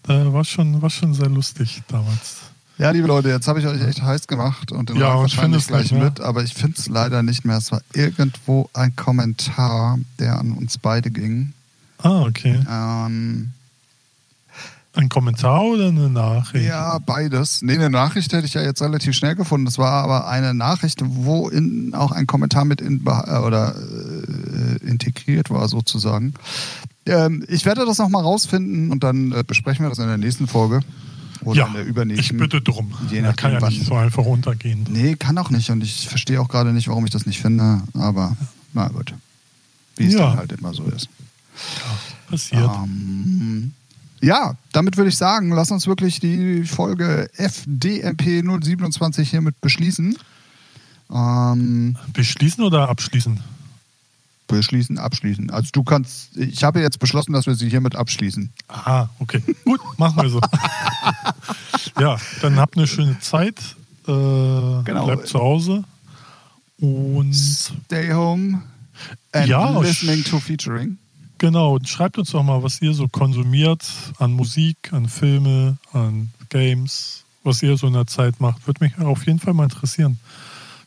[0.07, 2.37] äh, war, schon, war schon sehr lustig damals.
[2.77, 5.67] Ja, liebe Leute, jetzt habe ich euch echt heiß gemacht und den Ja, und wahrscheinlich
[5.67, 7.57] gleich mit, aber ich finde es leider nicht mehr.
[7.57, 11.53] Es war irgendwo ein Kommentar, der an uns beide ging.
[11.99, 12.59] Ah, okay.
[12.69, 13.51] Ähm,
[14.95, 16.65] Ein Kommentar oder eine Nachricht?
[16.67, 17.63] ja, beides.
[17.63, 19.65] Nee, eine Nachricht hätte ich ja jetzt relativ schnell gefunden.
[19.65, 24.85] Das war aber eine Nachricht, wo in, auch ein Kommentar mit in, äh, oder äh,
[24.87, 26.35] integriert war, sozusagen.
[27.07, 30.47] Ähm, ich werde das nochmal rausfinden und dann äh, besprechen wir das in der nächsten
[30.47, 30.81] Folge.
[31.41, 32.37] Oder ja, in der ich übernächsten.
[32.37, 32.93] bitte drum.
[33.09, 34.85] Je nachdem, kann ja wann- nicht so einfach runtergehen.
[34.89, 35.71] Nee, kann auch nicht.
[35.71, 37.81] Und ich verstehe auch gerade nicht, warum ich das nicht finde.
[37.95, 38.37] Aber
[38.73, 39.13] na gut.
[39.97, 40.27] Wie es Ja.
[40.29, 41.09] dann halt immer so ist.
[42.29, 42.69] Passiert.
[42.83, 43.73] Ähm,
[44.23, 50.17] ja, damit würde ich sagen, lass uns wirklich die Folge FDMP 027 hiermit beschließen.
[51.11, 53.39] Ähm, Beschließen oder abschließen?
[54.47, 55.49] beschließen, abschließen.
[55.49, 58.51] Also du kannst, ich habe jetzt beschlossen, dass wir sie hiermit abschließen.
[58.67, 59.41] Ah, okay.
[59.65, 60.39] Gut, machen wir so.
[61.99, 63.57] ja, dann habt eine schöne Zeit.
[64.07, 64.11] Äh,
[64.83, 65.05] Genau.
[65.05, 65.83] Bleibt zu Hause.
[66.79, 68.61] Und Stay home
[69.31, 70.97] and Ja, listening to featuring.
[71.43, 73.85] Genau, und schreibt uns doch mal, was ihr so konsumiert
[74.17, 78.65] an Musik, an Filme, an Games, was ihr so in der Zeit macht.
[78.65, 80.19] Würde mich auf jeden Fall mal interessieren.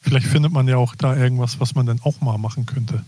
[0.00, 3.04] Vielleicht findet man ja auch da irgendwas, was man dann auch mal machen könnte.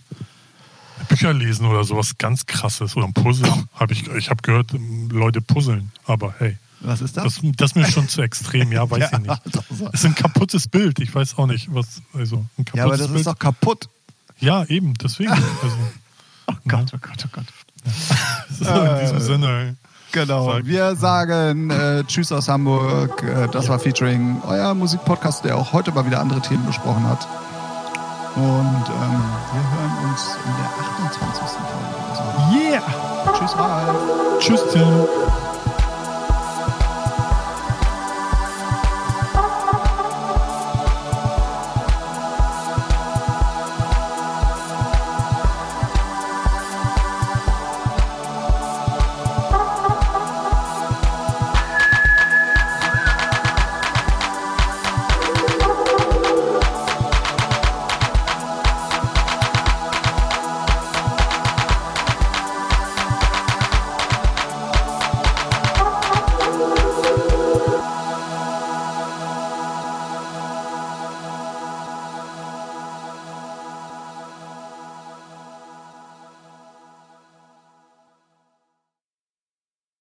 [1.08, 3.50] Bücher lesen oder sowas ganz krasses oder ein Puzzle.
[3.72, 4.72] Hab ich ich habe gehört,
[5.08, 5.90] Leute puzzeln.
[6.04, 8.72] Aber hey, Was ist das, das ist mir schon zu extrem.
[8.72, 9.40] Ja, weiß ich nicht.
[9.52, 10.98] das Es ist ein kaputtes Bild.
[10.98, 12.02] Ich weiß auch nicht, was.
[12.12, 13.20] Also ein kaputtes ja, aber das Bild.
[13.20, 13.88] ist doch kaputt.
[14.38, 15.30] ja, eben, deswegen.
[15.30, 15.76] Also,
[16.50, 17.44] Oh Gott, oh Gott, oh Gott.
[18.50, 19.76] ist in diesem Sinne.
[20.12, 20.50] Genau.
[20.52, 23.22] Sag- Wir sagen äh, Tschüss aus Hamburg.
[23.22, 27.26] Äh, das war Featuring, euer Musikpodcast, der auch heute mal wieder andere Themen besprochen hat.
[28.36, 29.22] Und ähm,
[29.52, 30.68] wir hören uns in der
[31.08, 31.42] 28.
[31.42, 31.98] Folge.
[32.10, 32.82] Also, Yeah!
[33.36, 34.38] tschüss, Ralf.
[34.40, 35.47] Tschüss, Tim.